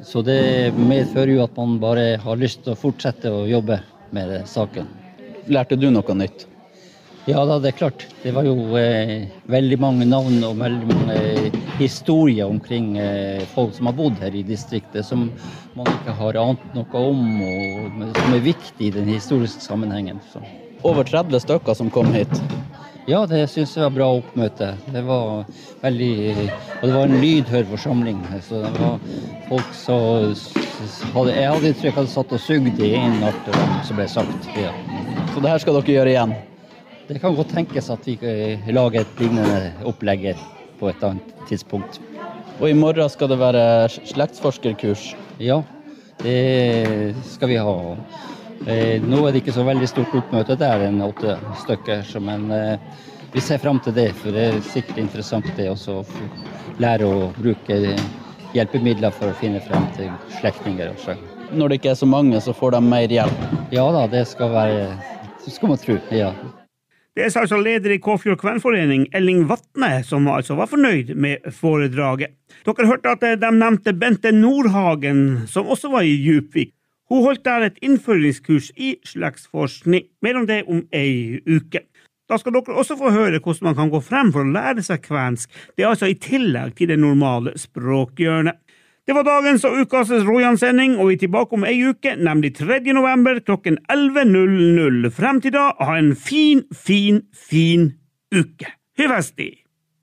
så 0.07 0.23
det 0.23 0.71
medfører 0.79 1.35
jo 1.35 1.43
at 1.43 1.59
man 1.59 1.81
bare 1.83 2.13
har 2.23 2.39
lyst 2.39 2.63
til 2.63 2.77
å 2.77 2.79
fortsette 2.87 3.27
å 3.27 3.43
jobbe 3.51 3.83
med 4.15 4.37
saken. 4.47 5.02
Lærte 5.51 5.75
du 5.75 5.89
noe 5.91 6.15
nytt? 6.15 6.47
Ja 7.25 7.45
da, 7.47 7.55
det 7.59 7.69
er 7.71 7.77
klart. 7.77 8.03
Det 8.19 8.33
var 8.35 8.43
jo 8.43 8.75
eh, 8.75 9.29
veldig 9.47 9.77
mange 9.79 10.07
navn 10.07 10.41
og 10.43 10.57
veldig 10.59 10.87
mange 10.89 11.15
eh, 11.15 11.55
historier 11.79 12.51
omkring 12.51 12.97
eh, 12.99 13.45
folk 13.53 13.71
som 13.77 13.87
har 13.87 13.95
bodd 13.95 14.19
her 14.19 14.35
i 14.35 14.43
distriktet, 14.43 15.07
som 15.07 15.29
man 15.77 15.87
ikke 15.87 16.17
har 16.19 16.39
ant 16.41 16.65
noe 16.75 17.05
om, 17.13 17.23
og 17.47 18.03
som 18.19 18.35
er 18.35 18.43
viktig 18.43 18.89
i 18.89 18.91
den 18.91 19.07
historiske 19.07 19.63
sammenhengen. 19.63 20.19
Så. 20.33 20.43
Over 20.83 21.07
30 21.07 21.39
stykker 21.45 21.79
som 21.79 21.91
kom 21.95 22.11
hit? 22.11 22.33
Ja, 23.07 23.23
det 23.27 23.45
syns 23.51 23.71
jeg 23.75 23.85
var 23.85 23.95
bra 23.95 24.09
oppmøte. 24.19 24.73
Det 24.91 25.03
var 25.07 25.45
veldig 25.83 26.13
Og 26.81 26.83
det 26.83 26.93
var 26.93 27.07
en 27.07 27.19
lydhør 27.23 27.65
forsamling. 27.71 28.19
Så 28.43 28.61
det 28.63 28.71
var 28.77 28.99
folk 29.47 29.75
som 29.75 30.35
hadde, 31.15 31.35
Jeg 31.35 31.51
hadde 31.51 31.71
inntrykk 31.71 31.97
av 31.97 32.03
at 32.03 32.07
de 32.07 32.15
satt 32.15 32.35
og 32.35 32.43
sugde 32.43 32.87
i 32.87 32.95
en 32.99 33.23
art 33.27 33.53
som 33.87 33.99
ble 33.99 34.07
sagt. 34.11 34.51
Ja. 34.59 34.75
Så 35.33 35.41
det 35.41 35.49
her 35.49 35.61
skal 35.63 35.79
dere 35.79 35.93
gjøre 35.95 36.11
igjen? 36.11 36.33
Det 37.07 37.19
kan 37.19 37.33
godt 37.33 37.49
tenkes 37.55 37.87
at 37.89 38.05
vi 38.05 38.17
lager 38.69 39.01
et 39.01 39.21
lignende 39.21 39.71
opplegg 39.89 40.27
på 40.77 40.91
et 40.91 41.05
annet 41.07 41.31
tidspunkt. 41.49 41.97
Og 42.59 42.67
i 42.69 42.75
morgen 42.77 43.09
skal 43.09 43.31
det 43.31 43.39
være 43.41 43.63
slektsforskerkurs? 43.89 45.07
Ja, 45.41 45.63
det 46.21 47.15
skal 47.31 47.49
vi 47.49 47.57
ha. 47.57 47.73
Eh, 48.69 49.01
nå 49.01 49.23
er 49.25 49.33
det 49.33 49.41
ikke 49.41 49.55
så 49.55 49.65
veldig 49.65 49.89
stort 49.89 50.13
oppmøte, 50.21 50.55
det 50.59 50.69
er 50.69 50.85
en 50.85 51.01
åtte 51.01 51.33
stykker. 51.63 52.05
Men 52.21 52.45
eh, 52.53 53.01
vi 53.33 53.41
ser 53.41 53.57
fram 53.63 53.81
til 53.81 53.95
det, 53.97 54.11
for 54.19 54.37
det 54.37 54.43
er 54.51 54.59
sikkert 54.69 55.01
interessant 55.01 55.49
det 55.57 55.65
å 55.73 56.03
lære 56.83 57.09
å 57.09 57.31
bruke 57.39 57.79
hjelpemidler 58.53 59.17
for 59.17 59.33
å 59.33 59.39
finne 59.41 59.63
frem 59.65 59.89
til 59.97 60.13
slektninger. 60.37 60.93
Når 61.57 61.73
det 61.73 61.81
ikke 61.81 61.91
er 61.95 61.99
så 61.99 62.07
mange, 62.09 62.37
så 62.37 62.53
får 62.53 62.77
de 62.77 62.83
mer 62.85 63.09
hjelp? 63.09 63.49
Ja 63.73 63.89
da, 63.97 64.05
det 64.13 64.27
skal 64.29 64.53
være 64.53 64.85
skal 65.51 65.73
man 65.73 65.81
tro. 65.81 65.97
Ja. 66.11 66.33
Det 67.13 67.27
er 67.27 67.35
altså 67.37 67.59
leder 67.61 67.93
i 67.93 67.99
Kåfjord 68.01 68.39
kvenforening, 68.41 69.05
Elling 69.13 69.43
Vatne, 69.49 69.99
som 70.03 70.25
altså 70.27 70.55
var 70.57 70.71
fornøyd 70.71 71.11
med 71.13 71.45
foredraget. 71.53 72.33
Dere 72.65 72.87
hørte 72.89 73.11
at 73.13 73.25
de 73.41 73.51
nevnte 73.53 73.93
Bente 73.93 74.31
Nordhagen, 74.33 75.43
som 75.47 75.69
også 75.69 75.91
var 75.93 76.07
i 76.09 76.15
Djupvik. 76.17 76.73
Hun 77.11 77.21
holdt 77.21 77.43
der 77.45 77.67
et 77.67 77.77
innføringskurs 77.85 78.71
i 78.73 78.95
slektsforskning. 79.05 80.07
Mer 80.25 80.39
om 80.39 80.47
det 80.49 80.63
om 80.65 80.81
ei 80.95 81.37
uke. 81.45 81.83
Da 82.25 82.39
skal 82.39 82.55
dere 82.55 82.79
også 82.79 82.97
få 82.97 83.11
høre 83.13 83.37
hvordan 83.43 83.67
man 83.67 83.77
kan 83.77 83.91
gå 83.93 83.99
frem 84.01 84.31
for 84.33 84.41
å 84.41 84.53
lære 84.55 84.81
seg 84.81 85.03
kvensk. 85.05 85.51
Det 85.75 85.85
er 85.85 85.91
altså 85.91 86.09
i 86.09 86.17
tillegg 86.17 86.73
til 86.79 86.89
det 86.89 86.97
normale 86.97 87.53
språkhjørnet. 87.59 88.57
Det 89.03 89.11
var 89.15 89.25
dagens 89.27 89.65
og 89.67 89.81
ukas 89.83 90.11
Rojan-sending, 90.23 90.93
og 90.95 91.09
vi 91.09 91.17
er 91.17 91.23
tilbake 91.25 91.57
om 91.57 91.65
ei 91.67 91.81
uke, 91.89 92.13
nemlig 92.15 92.53
3. 92.55 92.79
november 92.95 93.41
klokken 93.43 93.77
11.00. 93.91 95.09
Frem 95.11 95.41
til 95.43 95.51
da, 95.51 95.73
ha 95.75 95.97
en 95.99 96.15
fin, 96.15 96.63
fin, 96.71 97.19
fin 97.35 97.89
uke. 98.31 98.71
Hyvesti! 98.97 99.62